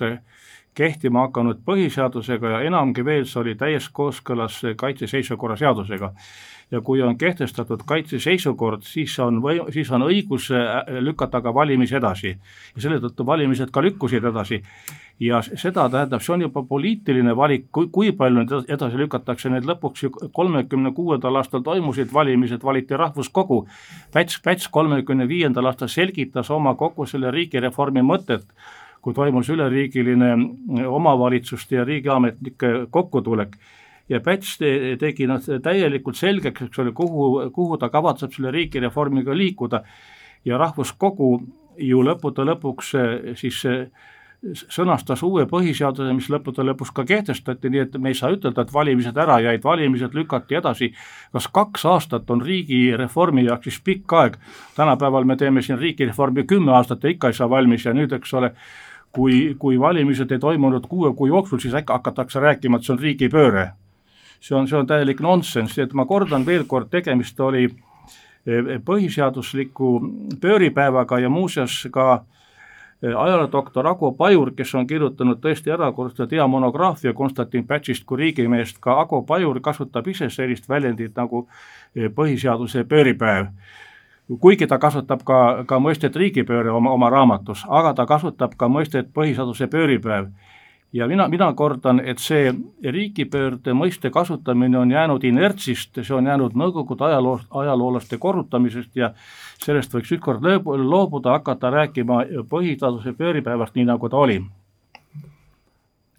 kehtima 0.78 1.28
hakanud 1.28 1.62
põhiseadusega 1.66 2.56
ja 2.56 2.60
enamgi 2.68 3.06
veel, 3.06 3.26
see 3.30 3.42
oli 3.42 3.56
täies 3.58 3.90
kooskõlas 3.90 4.60
kaitseseisukorra 4.78 5.58
seadusega. 5.62 6.12
Ja 6.74 6.82
kui 6.82 7.02
on 7.06 7.18
kehtestatud 7.18 7.84
kaitseseisukord, 7.86 8.82
siis 8.88 9.14
on 9.22 9.38
või, 9.44 9.60
siis 9.74 9.92
on 9.94 10.08
õigus 10.08 10.50
lükata 11.06 11.42
ka 11.46 11.54
valimisi 11.54 12.00
edasi. 12.00 12.34
Ja 12.76 12.82
selle 12.82 12.98
tõttu 13.04 13.26
valimised 13.26 13.70
ka 13.72 13.84
lükkusid 13.86 14.26
edasi. 14.26 14.62
Ja 15.22 15.44
seda 15.46 15.86
tähendab, 15.94 16.24
see 16.26 16.34
on 16.34 16.46
juba 16.48 16.64
poliitiline 16.66 17.36
valik, 17.38 17.68
kui, 17.72 17.90
kui 17.94 18.10
palju 18.18 18.42
nüüd 18.42 18.72
edasi 18.74 18.98
lükatakse, 18.98 19.52
need 19.54 19.68
lõpuks 19.70 20.08
ju 20.08 20.10
kolmekümne 20.34 20.92
kuuendal 20.98 21.38
aastal 21.38 21.62
toimusid 21.64 22.10
valimised, 22.14 22.64
valiti 22.66 22.98
rahvuskogu. 22.98 23.62
Päts, 24.14 24.40
Päts 24.42 24.68
kolmekümne 24.74 25.28
viiendal 25.30 25.70
aastal 25.70 25.92
selgitas 25.94 26.50
oma 26.52 26.74
kogu 26.80 27.06
selle 27.06 27.32
riigireformi 27.32 28.02
mõtet, 28.02 28.48
kui 29.06 29.14
toimus 29.14 29.54
üleriigiline 29.54 30.34
omavalitsuste 30.90 31.76
ja 31.76 31.86
riigiametnike 31.86 32.74
kokkutulek 32.90 33.58
ja 34.10 34.20
Päts 34.20 34.58
tegi 35.00 35.28
noh, 35.28 35.42
täielikult 35.64 36.20
selgeks, 36.20 36.68
eks 36.68 36.80
ole, 36.84 36.92
kuhu, 36.92 37.50
kuhu 37.56 37.78
ta 37.78 37.90
kavatseb 37.90 38.34
selle 38.36 38.52
riigireformiga 38.52 39.36
liikuda 39.36 39.84
ja 40.46 40.58
rahvuskogu 40.58 41.30
ju 41.80 42.04
lõppude 42.06 42.46
lõpuks 42.46 42.92
siis 43.40 43.64
sõnastas 44.44 45.22
uue 45.24 45.46
põhiseaduse, 45.48 46.14
mis 46.16 46.28
lõppude 46.32 46.66
lõpuks 46.68 46.92
ka 46.96 47.06
kehtestati, 47.08 47.70
nii 47.72 47.82
et 47.86 47.94
me 48.02 48.12
ei 48.12 48.18
saa 48.18 48.34
ütelda, 48.36 48.66
et 48.66 48.74
valimised 48.74 49.18
ära 49.18 49.38
jäid, 49.44 49.64
valimised 49.64 50.16
lükati 50.18 50.58
edasi. 50.60 50.92
kas 51.32 51.48
kaks 51.48 51.86
aastat 51.86 52.30
on 52.30 52.42
riigireformi 52.42 53.46
jaoks 53.46 53.70
siis 53.70 53.80
pikk 53.80 54.14
aeg? 54.14 54.36
tänapäeval 54.76 55.24
me 55.24 55.36
teeme 55.36 55.62
siin 55.62 55.80
riigireformi 55.80 56.44
kümme 56.44 56.74
aastat 56.76 57.04
ja 57.04 57.10
ikka 57.10 57.28
ei 57.28 57.34
saa 57.34 57.50
valmis 57.50 57.86
ja 57.86 57.94
nüüd, 57.94 58.12
eks 58.12 58.34
ole, 58.34 58.54
kui, 59.12 59.56
kui 59.60 59.80
valimised 59.80 60.32
ei 60.32 60.40
toimunud 60.40 60.88
kuue 60.88 61.14
kuu 61.16 61.28
jooksul, 61.28 61.60
siis 61.60 61.74
äkki 61.74 61.94
hakatakse 61.94 62.40
rääkima, 62.40 62.78
et 62.78 62.84
see 62.84 62.94
on 62.94 63.00
riigipööre. 63.00 63.72
See 64.44 64.56
on, 64.58 64.68
see 64.68 64.78
on 64.78 64.88
täielik 64.88 65.22
nonsenss, 65.24 65.80
et 65.80 65.94
ma 65.96 66.06
kordan 66.06 66.46
veel 66.46 66.68
kord, 66.68 66.90
tegemist 66.92 67.40
oli 67.40 67.64
eh, 67.70 68.76
põhiseadusliku 68.86 69.94
pööripäevaga 70.44 71.22
ja 71.24 71.32
muuseas 71.32 71.78
ka 71.92 72.26
ajaloodoktor 73.04 73.88
Ago 73.88 74.12
Pajur, 74.12 74.54
kes 74.56 74.76
on 74.76 74.88
kirjutanud 74.88 75.40
tõesti 75.44 75.72
erakordselt 75.74 76.32
hea 76.32 76.46
monograafia 76.48 77.14
Konstantin 77.14 77.66
Pätsist 77.68 78.06
kui 78.08 78.18
riigimehest, 78.18 78.80
ka 78.80 79.00
Ago 79.02 79.22
Pajur 79.28 79.60
kasutab 79.62 80.08
ise 80.08 80.30
sellist 80.30 80.70
väljendit 80.70 81.16
nagu 81.16 81.48
eh, 81.96 82.10
põhiseaduse 82.12 82.84
pööripäev. 82.84 83.48
kuigi 84.40 84.68
ta 84.68 84.78
kasutab 84.80 85.24
ka, 85.24 85.64
ka 85.68 85.80
mõistet 85.80 86.16
riigipööre 86.16 86.72
oma, 86.72 86.92
oma 86.92 87.10
raamatus, 87.10 87.66
aga 87.68 87.94
ta 87.94 88.06
kasutab 88.06 88.56
ka 88.58 88.68
mõistet 88.68 89.12
põhiseaduse 89.14 89.68
pööripäev 89.68 90.32
ja 90.94 91.08
mina, 91.08 91.28
mina 91.28 91.54
kordan, 91.54 92.00
et 92.06 92.22
see 92.22 92.52
riigipöörde 92.84 93.74
mõiste 93.74 94.12
kasutamine 94.14 94.78
on 94.78 94.92
jäänud 94.92 95.24
inertsist, 95.26 96.02
see 96.02 96.16
on 96.16 96.30
jäänud 96.30 96.58
Nõukogude 96.60 97.08
ajaloo, 97.08 97.40
ajaloolaste 97.50 98.18
korrutamisest 98.18 98.96
ja 98.96 99.14
sellest 99.64 99.94
võiks 99.94 100.12
ükskord 100.14 100.46
loobuda, 100.66 101.40
hakata 101.40 101.72
rääkima 101.74 102.24
põhiseaduse 102.50 103.16
pööripäevast, 103.18 103.76
nii 103.76 103.90
nagu 103.90 104.10
ta 104.10 104.18
oli. 104.18 104.44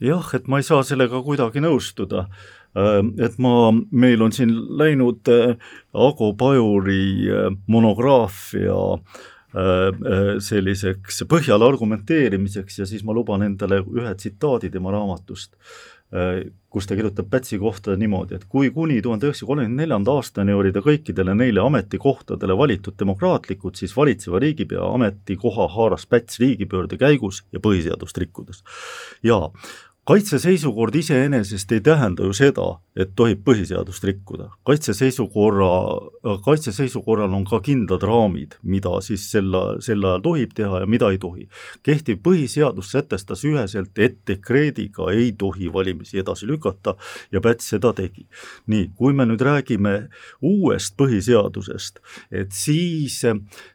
jah, 0.00 0.34
et 0.34 0.48
ma 0.48 0.58
ei 0.58 0.66
saa 0.66 0.82
sellega 0.82 1.22
kuidagi 1.22 1.62
nõustuda 1.62 2.26
et 3.22 3.36
ma, 3.38 3.70
meil 3.90 4.22
on 4.22 4.32
siin 4.34 4.50
läinud 4.78 5.28
äh, 5.30 5.54
Ago 5.94 6.32
Pajuri 6.34 7.30
äh, 7.30 7.52
monograafia 7.70 8.74
äh, 8.74 8.98
Äh, 8.98 9.10
äh, 9.10 9.33
selliseks 10.42 11.22
põhjal 11.30 11.62
argumenteerimiseks 11.62 12.80
ja 12.80 12.86
siis 12.90 13.04
ma 13.06 13.14
luban 13.14 13.44
endale 13.46 13.82
ühe 13.84 14.14
tsitaadi 14.18 14.70
tema 14.74 14.90
raamatust, 14.94 15.54
äh, 16.14 16.40
kus 16.74 16.88
ta 16.90 16.96
kirjutab 16.98 17.28
Pätsi 17.30 17.60
kohta 17.62 17.94
niimoodi, 17.96 18.34
et 18.34 18.48
kui 18.50 18.72
kuni 18.74 19.00
tuhande 19.02 19.28
üheksasaja 19.28 19.46
kolmekümne 19.52 19.82
neljanda 19.84 20.16
aastani 20.18 20.56
oli 20.58 20.72
ta 20.74 20.82
kõikidele 20.82 21.36
neile 21.38 21.62
ametikohtadele 21.62 22.56
valitud 22.58 22.98
demokraatlikult, 22.98 23.78
siis 23.78 23.94
valitseva 23.96 24.42
riigipea 24.42 24.90
ametikoha 24.96 25.68
haaras 25.76 26.06
Päts 26.10 26.42
riigipöörde 26.42 26.98
käigus 26.98 27.44
ja 27.52 27.62
põhiseadust 27.62 28.18
rikkudes. 28.18 28.64
ja 29.22 29.38
kaitseseisukord 30.04 30.94
iseenesest 30.94 31.72
ei 31.72 31.80
tähenda 31.80 32.24
ju 32.24 32.32
seda, 32.36 32.66
et 32.96 33.14
tohib 33.16 33.40
põhiseadust 33.46 34.04
rikkuda. 34.04 34.50
kaitseseisukorra, 34.68 35.68
kaitseseisukorral 36.44 37.32
on 37.32 37.44
ka 37.48 37.60
kindlad 37.64 38.02
raamid, 38.04 38.58
mida 38.62 39.00
siis 39.00 39.24
sel, 39.32 39.48
sel 39.80 40.04
ajal 40.04 40.20
tohib 40.22 40.52
teha 40.54 40.82
ja 40.82 40.86
mida 40.86 41.08
ei 41.10 41.18
tohi. 41.18 41.48
kehtiv 41.82 42.20
põhiseadus 42.22 42.90
sätestas 42.92 43.44
üheselt, 43.44 43.98
et 43.98 44.18
dekreediga 44.26 45.10
ei 45.12 45.32
tohi 45.32 45.72
valimisi 45.72 46.18
edasi 46.18 46.46
lükata 46.46 46.96
ja 47.32 47.40
Päts 47.40 47.68
seda 47.68 47.92
tegi. 47.92 48.26
nii, 48.66 48.90
kui 48.94 49.12
me 49.12 49.24
nüüd 49.24 49.40
räägime 49.40 50.08
uuest 50.42 50.96
põhiseadusest, 51.00 51.98
et 52.30 52.52
siis 52.52 53.24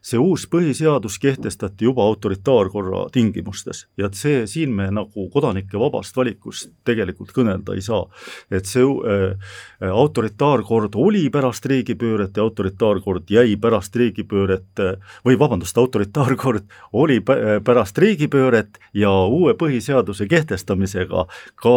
see 0.02 0.18
uus 0.18 0.46
põhiseadus 0.46 1.18
kehtestati 1.18 1.84
juba 1.84 2.02
autoritaarkorra 2.06 3.08
tingimustes 3.10 3.86
ja 3.98 4.06
et 4.06 4.14
see, 4.14 4.46
siin 4.46 4.70
me 4.70 4.90
nagu 4.94 5.28
kodanike 5.30 5.78
vabast 5.78 6.19
valikust 6.20 6.70
tegelikult 6.86 7.32
kõnelda 7.36 7.74
ei 7.76 7.84
saa. 7.84 8.04
et 8.50 8.68
see 8.68 8.84
äh, 8.84 9.56
autoritaarkord 9.90 10.96
oli 11.00 11.28
pärast 11.32 11.66
riigipööret 11.66 12.36
ja 12.36 12.44
autoritaarkord 12.44 13.30
jäi 13.30 13.56
pärast 13.60 13.96
riigipööret 13.96 14.82
äh, 14.84 14.96
või 15.26 15.38
vabandust, 15.40 15.78
autoritaarkord 15.78 16.64
oli 16.92 17.20
pärast 17.20 17.98
riigipööret 17.98 18.80
ja 18.94 19.12
uue 19.26 19.54
põhiseaduse 19.58 20.28
kehtestamisega 20.30 21.26
ka 21.60 21.76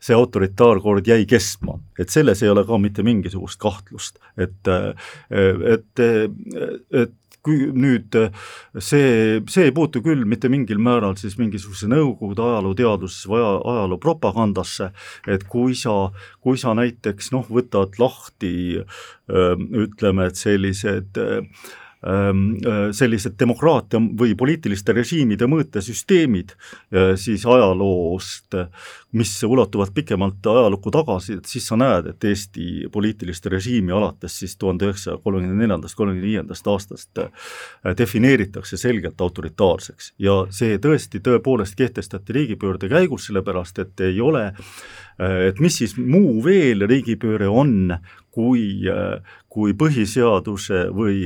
see 0.00 0.16
autoritaarkord 0.16 1.06
jäi 1.06 1.24
kestma, 1.28 1.78
et 1.98 2.12
selles 2.12 2.42
ei 2.42 2.52
ole 2.52 2.64
ka 2.66 2.78
mitte 2.78 3.04
mingisugust 3.06 3.60
kahtlust, 3.62 4.18
et, 4.36 4.58
äh, 4.68 4.92
et, 5.30 6.06
et 6.90 7.14
nüüd 7.46 8.16
see, 8.78 9.40
see 9.50 9.68
ei 9.68 9.74
puutu 9.76 10.02
küll 10.04 10.26
mitte 10.28 10.50
mingil 10.52 10.80
määral 10.82 11.16
siis 11.20 11.38
mingisuguse 11.40 11.88
Nõukogude 11.90 12.44
ajalooteadusesse 12.44 13.30
või 13.30 13.42
ajaloo 13.44 14.00
propagandasse, 14.02 14.90
et 15.30 15.46
kui 15.50 15.76
sa, 15.78 16.10
kui 16.42 16.58
sa 16.60 16.74
näiteks 16.76 17.32
noh, 17.34 17.48
võtad 17.50 17.98
lahti 18.02 18.54
ütleme, 19.26 20.30
et 20.30 20.38
sellised 20.38 21.18
äh, 21.22 21.42
Ähm, 21.42 21.42
äh, 21.42 21.85
sellised 22.92 23.34
demokraatia 23.40 23.98
või 23.98 24.34
poliitiliste 24.38 24.92
režiimide 24.92 25.48
mõõtesüsteemid 25.50 26.52
äh, 26.52 27.14
siis 27.18 27.46
ajaloost, 27.48 28.54
mis 29.16 29.32
ulatuvad 29.44 29.94
pikemalt 29.96 30.46
ajalukku 30.46 30.92
tagasi, 30.92 31.38
et 31.40 31.48
siis 31.48 31.66
sa 31.66 31.78
näed, 31.80 32.10
et 32.12 32.24
Eesti 32.28 32.90
poliitilist 32.92 33.48
režiimi 33.50 33.94
alates 33.96 34.38
siis 34.42 34.56
tuhande 34.60 34.86
üheksasaja 34.86 35.18
kolmekümne 35.24 35.56
neljandast, 35.62 35.96
kolmekümne 35.96 36.26
viiendast 36.26 36.68
aastast 36.68 37.22
äh, 37.22 37.48
defineeritakse 37.98 38.76
selgelt 38.76 39.20
autoritaarseks. 39.20 40.12
Ja 40.22 40.44
see 40.50 40.76
tõesti 40.82 41.22
tõepoolest 41.24 41.78
kehtestati 41.80 42.36
riigipöörde 42.36 42.92
käigus, 42.92 43.30
sellepärast 43.30 43.82
et 43.82 44.06
ei 44.06 44.20
ole 44.20 44.50
et 45.16 45.60
mis 45.64 45.78
siis 45.80 45.94
muu 45.96 46.42
veel 46.44 46.84
riigipööre 46.88 47.48
on, 47.48 47.94
kui, 48.36 48.84
kui 49.48 49.72
põhiseaduse 49.78 50.82
või 50.92 51.24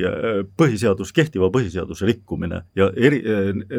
põhiseadus, 0.59 1.11
kehtiva 1.17 1.51
põhiseaduse 1.51 2.07
rikkumine 2.07 2.63
ja 2.79 2.87
eri, 2.95 3.19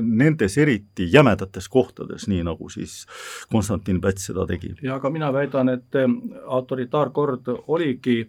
nendes 0.01 0.57
eriti 0.59 1.07
jämedates 1.13 1.69
kohtades, 1.71 2.27
nii 2.27 2.43
nagu 2.47 2.69
siis 2.73 3.05
Konstantin 3.51 4.01
Päts 4.03 4.27
seda 4.31 4.45
tegi. 4.49 4.73
ja 4.83 4.97
aga 4.99 5.09
mina 5.13 5.31
väidan, 5.33 5.71
et 5.71 6.01
autoritaarkord 6.47 7.53
oligi 7.67 8.25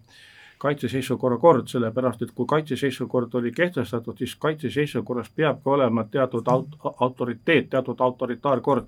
kaitseseisukorra 0.62 1.40
kord, 1.42 1.66
sellepärast 1.66 2.22
et 2.22 2.30
kui 2.36 2.46
kaitseseisukord 2.46 3.34
oli 3.40 3.50
kehtestatud, 3.52 4.18
siis 4.22 4.36
kaitseseisukorras 4.38 5.32
peabki 5.34 5.74
olema 5.74 6.04
teatud 6.10 6.46
aut-, 6.46 6.78
autoriteet, 6.94 7.70
teatud 7.74 8.00
autoritaarkord 8.06 8.86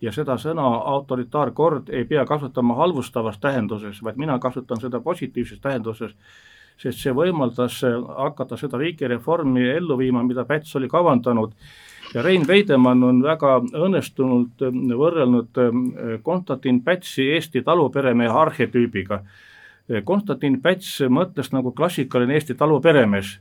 ja 0.00 0.12
seda 0.14 0.36
sõna 0.38 0.66
autoritaarkord 0.92 1.90
ei 1.90 2.04
pea 2.04 2.24
kasutama 2.26 2.76
halvustavas 2.78 3.38
tähenduses, 3.42 4.02
vaid 4.04 4.16
mina 4.16 4.38
kasutan 4.38 4.80
seda 4.80 5.00
positiivses 5.00 5.60
tähenduses, 5.60 6.14
sest 6.78 7.02
see 7.02 7.12
võimaldas 7.14 7.80
hakata 8.06 8.56
seda 8.56 8.78
riigireformi 8.78 9.66
ellu 9.74 9.98
viima, 9.98 10.22
mida 10.22 10.44
Päts 10.46 10.76
oli 10.78 10.88
kavandanud 10.88 11.54
ja 12.14 12.22
Rein 12.22 12.46
Veidemann 12.46 13.04
on 13.04 13.22
väga 13.22 13.58
õnnestunult 13.74 14.62
võrrelnud 15.02 15.60
Konstantin 16.22 16.80
Pätsi 16.84 17.30
Eesti 17.34 17.62
taluperemehe 17.62 18.30
arhetüübiga. 18.30 19.22
Konstantin 20.04 20.60
Päts 20.62 21.00
mõtles 21.10 21.50
nagu 21.52 21.72
klassikaline 21.72 22.38
Eesti 22.38 22.54
taluperemees 22.54 23.38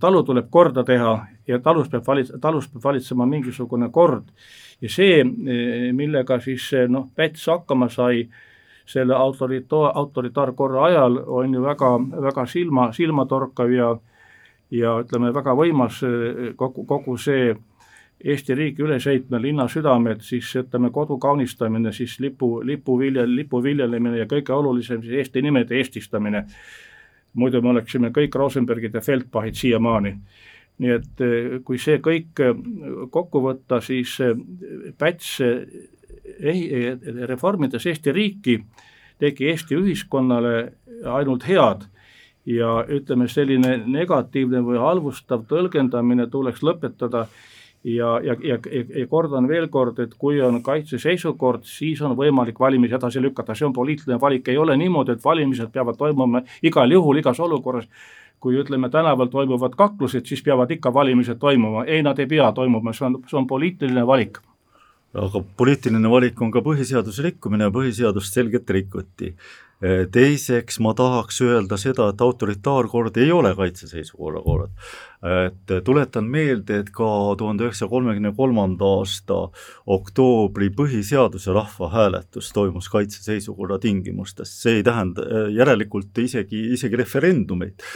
talu 0.00 0.22
tuleb 0.22 0.50
korda 0.50 0.84
teha 0.84 1.12
ja 1.48 1.58
talus 1.58 1.88
peab 1.88 2.06
valits-, 2.06 2.32
talus 2.40 2.68
peab 2.68 2.84
valitsema 2.84 3.26
mingisugune 3.26 3.90
kord. 3.90 4.30
ja 4.80 4.88
see, 4.88 5.24
millega 5.92 6.40
siis 6.40 6.70
noh, 6.88 7.10
Päts 7.14 7.46
hakkama 7.46 7.88
sai 7.88 8.28
selle 8.86 9.14
autorita-, 9.14 9.92
autoritaarkorra 9.94 10.84
ajal, 10.84 11.18
on 11.26 11.54
ju 11.54 11.62
väga, 11.62 11.92
väga 12.28 12.46
silma, 12.46 12.92
silmatorkav 12.92 13.70
ja 13.70 13.96
ja 14.72 14.94
ütleme, 15.02 15.34
väga 15.34 15.52
võimas 15.52 15.98
kogu, 16.56 16.86
kogu 16.88 17.18
see 17.20 17.52
Eesti 18.22 18.54
riigi 18.54 18.84
üleseitmine, 18.84 19.40
linna 19.42 19.64
südamed, 19.68 20.20
siis 20.22 20.46
ütleme, 20.60 20.92
kodu 20.94 21.16
kaunistamine, 21.18 21.90
siis 21.92 22.20
lipu, 22.22 22.60
lipu 22.62 22.94
viljel, 23.00 23.34
lipu 23.34 23.58
viljelemine 23.62 24.20
ja 24.20 24.28
kõige 24.30 24.54
olulisem 24.54 25.02
siis 25.02 25.16
Eesti 25.24 25.42
nimede 25.42 25.74
eestistamine 25.80 26.44
muidu 27.38 27.62
me 27.62 27.72
oleksime 27.72 28.12
kõik 28.14 28.34
Rosenbergid 28.36 28.94
ja 28.94 29.00
Feldbachid 29.00 29.58
siiamaani. 29.58 30.16
nii 30.82 30.90
et 30.90 31.20
eh, 31.20 31.58
kui 31.64 31.78
see 31.78 31.98
kõik 32.02 32.40
eh, 32.40 32.54
kokku 33.12 33.42
võtta, 33.44 33.80
siis 33.84 34.14
eh, 34.24 34.32
Päts 34.98 35.36
reformides 37.28 37.86
Eesti 37.86 38.12
riiki, 38.12 38.56
tegi 39.20 39.50
Eesti 39.50 39.76
ühiskonnale 39.76 40.72
ainult 41.12 41.44
head 41.46 41.84
ja 42.46 42.84
ütleme, 42.88 43.28
selline 43.28 43.76
negatiivne 43.86 44.62
või 44.64 44.80
halvustav 44.80 45.44
tõlgendamine 45.50 46.26
tuleks 46.30 46.62
lõpetada 46.64 47.26
ja, 47.84 48.20
ja, 48.22 48.36
ja, 48.42 48.58
ja 48.98 49.06
kordan 49.10 49.48
veel 49.48 49.68
kord, 49.68 49.98
et 49.98 50.14
kui 50.18 50.40
on 50.42 50.60
kaitseseisukord, 50.62 51.64
siis 51.66 52.02
on 52.02 52.16
võimalik 52.18 52.60
valimisi 52.60 52.94
edasi 52.94 53.22
lükata, 53.22 53.56
see 53.58 53.66
on 53.66 53.74
poliitiline 53.76 54.20
valik, 54.20 54.48
ei 54.48 54.58
ole 54.58 54.76
niimoodi, 54.76 55.16
et 55.16 55.24
valimised 55.24 55.72
peavad 55.74 55.98
toimuma 55.98 56.44
igal 56.62 56.94
juhul, 56.94 57.18
igas 57.22 57.40
olukorras, 57.40 57.88
kui 58.42 58.56
ütleme, 58.58 58.90
tänaval 58.90 59.30
toimuvad 59.30 59.74
kaklused, 59.78 60.26
siis 60.26 60.42
peavad 60.42 60.70
ikka 60.70 60.94
valimised 60.94 61.38
toimuma, 61.42 61.84
ei, 61.86 62.02
nad 62.02 62.18
ei 62.18 62.26
pea 62.30 62.52
toimuma, 62.52 62.94
see 62.94 63.06
on, 63.06 63.20
see 63.30 63.38
on 63.38 63.46
poliitiline 63.50 64.06
valik. 64.06 64.40
Aga 65.12 65.42
poliitiline 65.56 66.08
valik 66.10 66.40
on 66.40 66.50
ka 66.50 66.62
põhiseaduse 66.64 67.22
rikkumine. 67.26 67.66
Ja 67.68 67.72
põhiseadust 67.74 68.32
selgelt 68.32 68.70
rikuti 68.72 69.34
teiseks 69.82 70.78
ma 70.82 70.92
tahaks 70.94 71.40
öelda 71.42 71.76
seda, 71.80 72.10
et 72.12 72.20
autoritaarkord 72.22 73.16
ei 73.18 73.32
ole 73.34 73.54
kaitseseisukorra 73.58 74.42
kord. 74.42 74.70
et 75.22 75.84
tuletan 75.86 76.26
meelde, 76.26 76.80
et 76.82 76.88
ka 76.90 77.06
tuhande 77.38 77.62
üheksasaja 77.62 77.90
kolmekümne 77.90 78.32
kolmanda 78.34 78.88
aasta 78.98 79.36
oktoobri 79.86 80.72
põhiseaduse 80.74 81.54
rahvahääletus 81.54 82.50
toimus 82.54 82.88
kaitseseisukorra 82.90 83.78
tingimustes, 83.78 84.56
see 84.62 84.80
ei 84.80 84.82
tähenda 84.82 85.46
järelikult 85.54 86.18
isegi, 86.18 86.72
isegi 86.74 86.98
referendumeid 86.98 87.86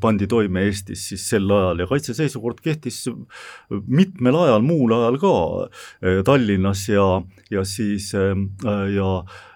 pandi 0.00 0.26
toime 0.28 0.66
Eestis 0.68 1.06
siis 1.08 1.22
sel 1.30 1.48
ajal 1.48 1.78
ja 1.80 1.86
kaitseseisukord 1.88 2.58
kehtis 2.60 3.06
mitmel 3.88 4.36
ajal, 4.42 4.60
muul 4.60 4.92
ajal 4.92 5.16
ka 5.22 5.32
Tallinnas 6.28 6.82
ja, 6.92 7.06
ja 7.50 7.64
siis 7.64 8.10
ja 8.12 9.10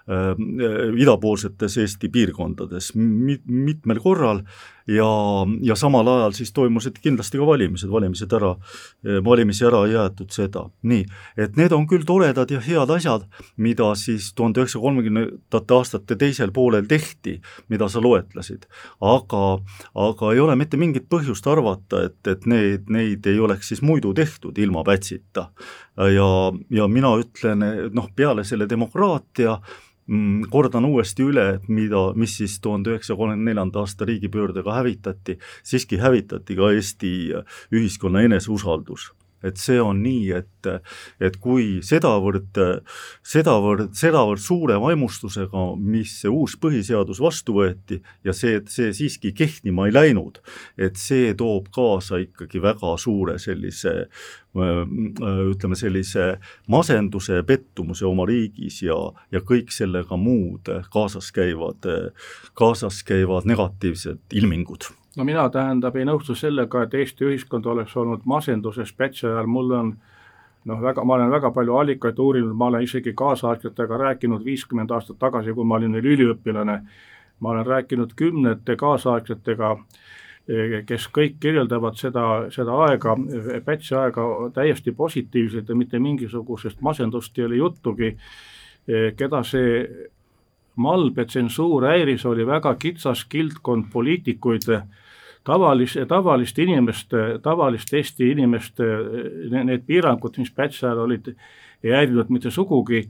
idapoolsetes 0.97 1.77
Eesti 1.77 2.09
piirkondades 2.09 2.91
mit-, 2.95 3.45
mitmel 3.45 3.99
korral 4.01 4.41
ja, 4.95 5.09
ja 5.61 5.75
samal 5.75 6.07
ajal 6.07 6.35
siis 6.35 6.51
toimusid 6.53 6.99
kindlasti 7.01 7.39
ka 7.39 7.45
valimised, 7.47 7.89
valimised 7.91 8.33
ära, 8.35 8.51
valimisi 9.25 9.65
ära 9.67 9.83
ei 9.87 9.95
jäetud 9.95 10.33
seda. 10.33 10.65
nii, 10.81 11.05
et 11.37 11.57
need 11.59 11.73
on 11.75 11.87
küll 11.89 12.05
toredad 12.07 12.51
ja 12.51 12.61
head 12.63 12.91
asjad, 12.95 13.27
mida 13.57 13.91
siis 13.99 14.31
tuhande 14.35 14.61
üheksasaja 14.61 14.83
kolmekümnendate 14.85 15.77
aastate 15.77 16.17
teisel 16.19 16.53
poolel 16.55 16.87
tehti, 16.89 17.39
mida 17.69 17.89
sa 17.89 18.01
loetlesid, 18.03 18.67
aga, 19.01 19.43
aga 20.07 20.33
ei 20.33 20.41
ole 20.43 20.57
mitte 20.59 20.79
mingit 20.81 21.07
põhjust 21.11 21.47
arvata, 21.51 22.05
et, 22.07 22.19
et 22.27 22.49
need, 22.49 22.89
neid 22.89 23.27
ei 23.27 23.39
oleks 23.39 23.71
siis 23.71 23.83
muidu 23.85 24.13
tehtud 24.17 24.57
ilma 24.57 24.83
Pätsita. 24.83 25.51
ja, 25.97 26.27
ja 26.69 26.87
mina 26.87 27.15
ütlen, 27.21 27.63
noh, 27.93 28.09
peale 28.15 28.43
selle 28.43 28.67
demokraatia 28.69 29.59
kordan 30.51 30.85
uuesti 30.85 31.23
üle, 31.23 31.47
et 31.55 31.69
mida, 31.71 32.11
mis 32.19 32.35
siis 32.41 32.57
tuhande 32.63 32.91
üheksasaja 32.93 33.17
kolmekümne 33.17 33.51
neljanda 33.51 33.85
aasta 33.85 34.05
riigipöördega 34.09 34.75
hävitati, 34.75 35.37
siiski 35.63 36.01
hävitati 36.01 36.57
ka 36.59 36.71
Eesti 36.75 37.11
ühiskonna 37.71 38.25
eneseusaldus 38.27 39.11
et 39.43 39.61
see 39.61 39.79
on 39.81 40.01
nii, 40.03 40.31
et, 40.37 40.69
et 41.23 41.37
kui 41.41 41.79
sedavõrd, 41.85 42.59
sedavõrd, 43.33 43.91
sedavõrd 43.97 44.43
suure 44.43 44.77
vaimustusega, 44.81 45.65
mis 45.77 46.13
see 46.21 46.31
uus 46.31 46.57
põhiseadus 46.61 47.21
vastu 47.23 47.57
võeti 47.59 48.01
ja 48.27 48.35
see, 48.37 48.61
see 48.71 48.93
siiski 48.95 49.33
kehtima 49.37 49.87
ei 49.89 49.95
läinud, 49.95 50.41
et 50.77 50.99
see 50.99 51.33
toob 51.37 51.71
kaasa 51.73 52.21
ikkagi 52.21 52.61
väga 52.63 52.95
suure 53.01 53.37
sellise 53.41 53.95
ütleme 54.51 55.77
sellise 55.79 56.25
masenduse 56.67 57.39
ja 57.39 57.43
pettumuse 57.47 58.05
oma 58.05 58.25
riigis 58.27 58.81
ja, 58.83 58.97
ja 59.31 59.39
kõik 59.47 59.71
sellega 59.71 60.17
muud 60.19 60.67
kaasas 60.91 61.31
käivad, 61.31 61.87
kaasas 62.53 62.99
käivad 63.07 63.47
negatiivsed 63.47 64.35
ilmingud 64.41 64.91
no 65.17 65.23
mina, 65.27 65.49
tähendab, 65.49 65.95
ei 65.95 66.05
nõustu 66.07 66.35
sellega, 66.37 66.85
et 66.85 66.93
Eesti 66.95 67.27
ühiskond 67.27 67.65
oleks 67.67 67.95
olnud 67.97 68.23
masenduses 68.25 68.93
Pätsi 68.93 69.27
ajal, 69.27 69.49
mul 69.49 69.73
on 69.75 69.91
noh, 70.65 70.81
väga, 70.81 71.03
ma 71.03 71.17
olen 71.17 71.31
väga 71.31 71.51
palju 71.55 71.75
allikaid 71.81 72.19
uurinud, 72.19 72.55
ma 72.57 72.69
olen 72.71 72.85
isegi 72.85 73.13
kaasaegsetega 73.17 73.97
rääkinud 74.05 74.45
viiskümmend 74.45 74.91
aastat 74.91 75.19
tagasi, 75.19 75.53
kui 75.57 75.67
ma 75.67 75.79
olin 75.79 75.97
veel 75.97 76.11
üliõpilane, 76.15 76.77
ma 77.39 77.53
olen 77.55 77.65
rääkinud 77.65 78.15
kümnete 78.15 78.77
kaasaegsetega, 78.79 79.75
kes 80.87 81.05
kõik 81.13 81.37
kirjeldavad 81.39 81.99
seda, 81.99 82.25
seda 82.51 82.77
aega, 82.87 83.15
Pätsi 83.65 83.95
aega 83.95 84.25
täiesti 84.53 84.91
positiivselt 84.91 85.69
ja 85.69 85.75
mitte 85.77 85.99
mingisugusest 85.99 86.81
masendust 86.81 87.37
ei 87.37 87.45
ole 87.45 87.61
juttugi, 87.61 88.15
keda 89.17 89.43
see 89.47 89.85
malbe 90.75 91.25
tsensuur 91.25 91.85
häiris, 91.89 92.25
oli 92.25 92.45
väga 92.47 92.75
kitsas 92.79 93.25
kildkond 93.25 93.89
poliitikuid, 93.93 94.69
tavalise, 95.43 96.05
tavalist 96.05 96.59
inimest, 96.59 97.13
tavalist 97.43 97.93
Eesti 97.93 98.31
inimest, 98.31 98.79
need 99.51 99.85
piirangud, 99.87 100.37
mis 100.37 100.51
Pätsi 100.51 100.85
ajal 100.85 101.05
olid, 101.05 101.33
ei 101.83 101.95
häirinud 101.95 102.29
mitte 102.29 102.51
sugugi, 102.51 103.03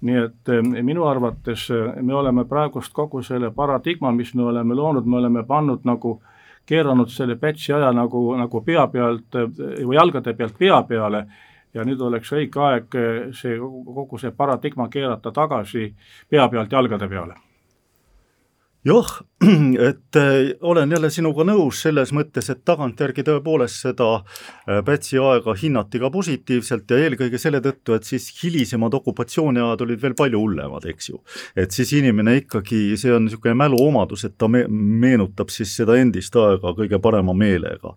nii 0.00 0.18
et 0.22 0.50
eh, 0.54 0.62
minu 0.82 1.06
arvates 1.10 1.68
me 2.02 2.14
oleme 2.14 2.44
praegust 2.46 2.92
kogu 2.94 3.22
selle 3.22 3.50
paradigma, 3.50 4.12
mis 4.14 4.34
me 4.34 4.44
oleme 4.46 4.74
loonud, 4.74 5.06
me 5.06 5.16
oleme 5.18 5.42
pannud 5.46 5.86
nagu 5.88 6.20
keeranud 6.66 7.10
selle 7.10 7.36
Pätsi 7.36 7.72
aja 7.72 7.90
nagu, 7.96 8.22
nagu 8.38 8.62
pea 8.62 8.86
pealt 8.92 9.34
või 9.34 9.96
jalgade 9.96 10.34
pealt 10.38 10.58
pea 10.58 10.82
peale 10.82 11.24
ja 11.74 11.84
nüüd 11.84 12.00
oleks 12.00 12.32
õige 12.32 12.62
aeg 12.64 12.96
see, 13.36 13.58
kogu 13.58 14.18
see 14.18 14.30
paradigma 14.30 14.88
keerata 14.88 15.32
tagasi 15.32 15.92
pea 16.30 16.48
pealt 16.48 16.72
jalgade 16.72 17.08
peale 17.08 17.47
jah, 18.86 19.22
et 19.88 20.16
äh, 20.16 20.52
olen 20.60 20.90
jälle 20.90 21.10
sinuga 21.10 21.44
nõus 21.46 21.80
selles 21.82 22.10
mõttes, 22.14 22.46
et 22.50 22.60
tagantjärgi 22.66 23.24
tõepoolest 23.26 23.84
seda 23.84 24.06
äh, 24.18 24.80
Pätsi 24.86 25.18
aega 25.22 25.54
hinnati 25.58 25.98
ka 26.02 26.10
positiivselt 26.14 26.90
ja 26.90 26.98
eelkõige 27.02 27.38
selle 27.42 27.60
tõttu, 27.62 27.94
et 27.94 28.06
siis 28.06 28.28
hilisemad 28.38 28.94
okupatsiooniajad 28.98 29.82
olid 29.86 30.02
veel 30.02 30.14
palju 30.18 30.42
hullemad, 30.42 30.86
eks 30.90 31.10
ju. 31.10 31.20
et 31.58 31.74
siis 31.74 31.92
inimene 31.98 32.36
ikkagi, 32.40 32.96
see 32.98 33.14
on 33.14 33.26
niisugune 33.26 33.56
mäluomadus, 33.58 34.24
et 34.28 34.36
ta 34.38 34.50
me 34.50 34.64
meenutab 34.68 35.50
siis 35.54 35.74
seda 35.80 35.98
endist 35.98 36.34
aega 36.38 36.74
kõige 36.78 37.02
parema 37.02 37.34
meelega. 37.34 37.94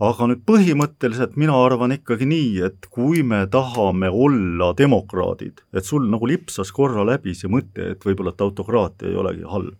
aga 0.00 0.30
nüüd 0.32 0.44
põhimõtteliselt 0.48 1.36
mina 1.40 1.56
arvan 1.56 1.96
ikkagi 1.96 2.28
nii, 2.28 2.52
et 2.68 2.88
kui 2.92 3.22
me 3.24 3.46
tahame 3.50 4.12
olla 4.12 4.74
demokraadid, 4.76 5.64
et 5.72 5.88
sul 5.88 6.08
nagu 6.08 6.28
lipsas 6.28 6.72
korra 6.72 7.04
läbi 7.08 7.36
see 7.36 7.48
mõte, 7.52 7.92
et 7.92 8.04
võib-olla, 8.04 8.36
et 8.36 8.48
autokraatia 8.48 9.12
ei 9.12 9.20
olegi 9.20 9.48
halb 9.48 9.76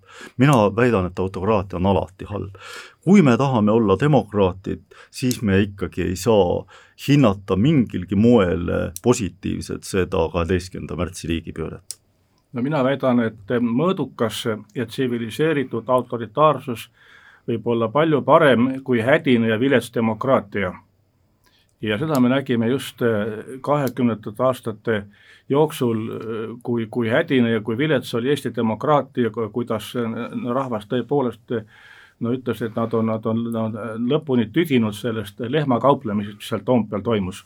mina 0.49 0.77
väidan, 0.77 1.07
et 1.07 1.19
autokraatia 1.19 1.77
on 1.77 1.87
alati 1.87 2.25
halb. 2.25 2.55
kui 3.01 3.23
me 3.23 3.37
tahame 3.37 3.73
olla 3.73 3.97
demokraatid, 4.01 4.81
siis 5.11 5.43
me 5.43 5.61
ikkagi 5.61 6.03
ei 6.03 6.17
saa 6.17 6.65
hinnata 7.09 7.57
mingilgi 7.57 8.17
moel 8.17 8.69
positiivselt 9.03 9.85
seda 9.85 10.29
kaheteistkümnenda 10.33 10.97
märtsi 10.97 11.29
riigipööret. 11.29 11.99
no 12.53 12.63
mina 12.63 12.85
väidan, 12.85 13.21
et 13.21 13.55
mõõdukas 13.61 14.45
ja 14.75 14.87
tsiviliseeritud 14.87 15.89
autoritaarsus 15.89 16.91
võib 17.49 17.67
olla 17.67 17.89
palju 17.89 18.23
parem 18.23 18.83
kui 18.85 19.01
hädine 19.01 19.49
ja 19.49 19.61
vilets 19.61 19.93
demokraatia 19.95 20.73
ja 21.83 21.99
seda 21.99 22.21
me 22.21 22.29
nägime 22.29 22.69
just 22.69 23.03
kahekümnendate 23.63 24.43
aastate 24.43 25.03
jooksul, 25.49 26.01
kui, 26.63 26.87
kui 26.91 27.09
hädine 27.09 27.51
ja 27.51 27.61
kui 27.61 27.79
vilets 27.79 28.15
oli 28.15 28.31
Eesti 28.31 28.53
demokraatia, 28.57 29.31
kuidas 29.53 29.93
rahvas 30.55 30.89
tõepoolest 30.91 31.55
no 32.21 32.33
ütles, 32.35 32.63
et 32.63 32.75
nad 32.77 32.95
on, 32.95 33.07
nad 33.07 33.27
on, 33.27 33.45
nad 33.53 33.79
on 33.79 34.09
lõpuni 34.11 34.49
tüdinud 34.53 34.97
sellest 34.97 35.41
lehmakauplemisest, 35.41 36.41
mis 36.41 36.51
seal 36.51 36.67
Toompeal 36.67 37.05
toimus 37.07 37.45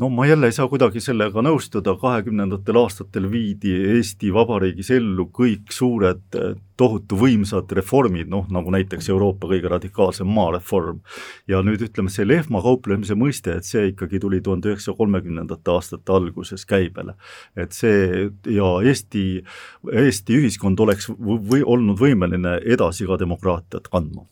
no 0.00 0.08
ma 0.08 0.26
jälle 0.26 0.46
ei 0.46 0.52
saa 0.52 0.66
kuidagi 0.68 1.00
sellega 1.00 1.42
nõustuda, 1.44 1.94
kahekümnendatel 2.00 2.78
aastatel 2.80 3.28
viidi 3.30 3.74
Eesti 3.94 4.32
Vabariigis 4.34 4.90
ellu 4.94 5.28
kõik 5.34 5.70
suured 5.74 6.38
tohutu 6.76 7.18
võimsad 7.18 7.70
reformid, 7.78 8.26
noh 8.30 8.48
nagu 8.50 8.72
näiteks 8.74 9.08
Euroopa 9.14 9.48
kõige 9.52 9.70
radikaalsem 9.70 10.26
maareform. 10.26 11.00
ja 11.48 11.62
nüüd 11.62 11.84
ütleme, 11.86 12.10
see 12.10 12.26
lehmakauplemise 12.26 13.14
mõiste, 13.14 13.54
et 13.56 13.64
see 13.64 13.92
ikkagi 13.92 14.18
tuli 14.20 14.40
tuhande 14.40 14.72
üheksasaja 14.72 14.96
kolmekümnendate 14.98 15.70
aastate 15.70 16.12
alguses 16.12 16.66
käibele. 16.66 17.14
et 17.56 17.72
see 17.72 18.30
ja 18.46 18.70
Eesti, 18.82 19.44
Eesti 19.92 20.40
ühiskond 20.40 20.80
oleks 20.80 21.08
või 21.18 21.62
olnud 21.64 21.98
võimeline 21.98 22.58
edasi 22.64 23.06
ka 23.06 23.18
demokraatiat 23.18 23.88
kandma. 23.88 24.26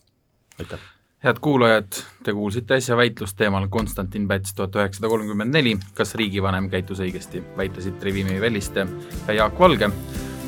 aitäh 0.59 0.93
head 1.23 1.39
kuulajad, 1.41 1.87
te 2.23 2.33
kuulsite 2.33 2.75
äsja 2.75 2.97
väitlust 2.97 3.37
teemal 3.39 3.67
Konstantin 3.71 4.27
Päts 4.27 4.53
tuhat 4.53 4.75
üheksasada 4.75 5.09
kolmkümmend 5.11 5.55
neli, 5.55 5.77
kas 5.95 6.15
riigivanem 6.19 6.67
käitus 6.69 6.99
õigesti, 6.99 7.43
väitlesid 7.57 7.95
Trivimi 8.01 8.41
Velliste 8.41 8.87
ja 9.27 9.37
Jaak 9.39 9.59
Valge. 9.59 9.89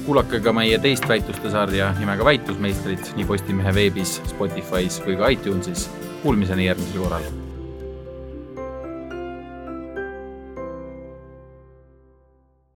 kuulake 0.05 0.39
ka 0.39 0.53
meie 0.53 0.77
teist 0.79 1.07
väitluste 1.09 1.49
sarja 1.49 1.93
nimega 1.99 2.25
Väitlusmeistrid 2.25 3.15
nii 3.15 3.25
Postimehe 3.25 3.73
veebis, 3.73 4.19
Spotify's 4.35 5.01
kui 5.01 5.15
ka 5.15 5.31
iTunesis. 5.33 5.89
Kuulmiseni 6.21 6.65
järgmisel 6.65 7.01
korral 7.01 7.44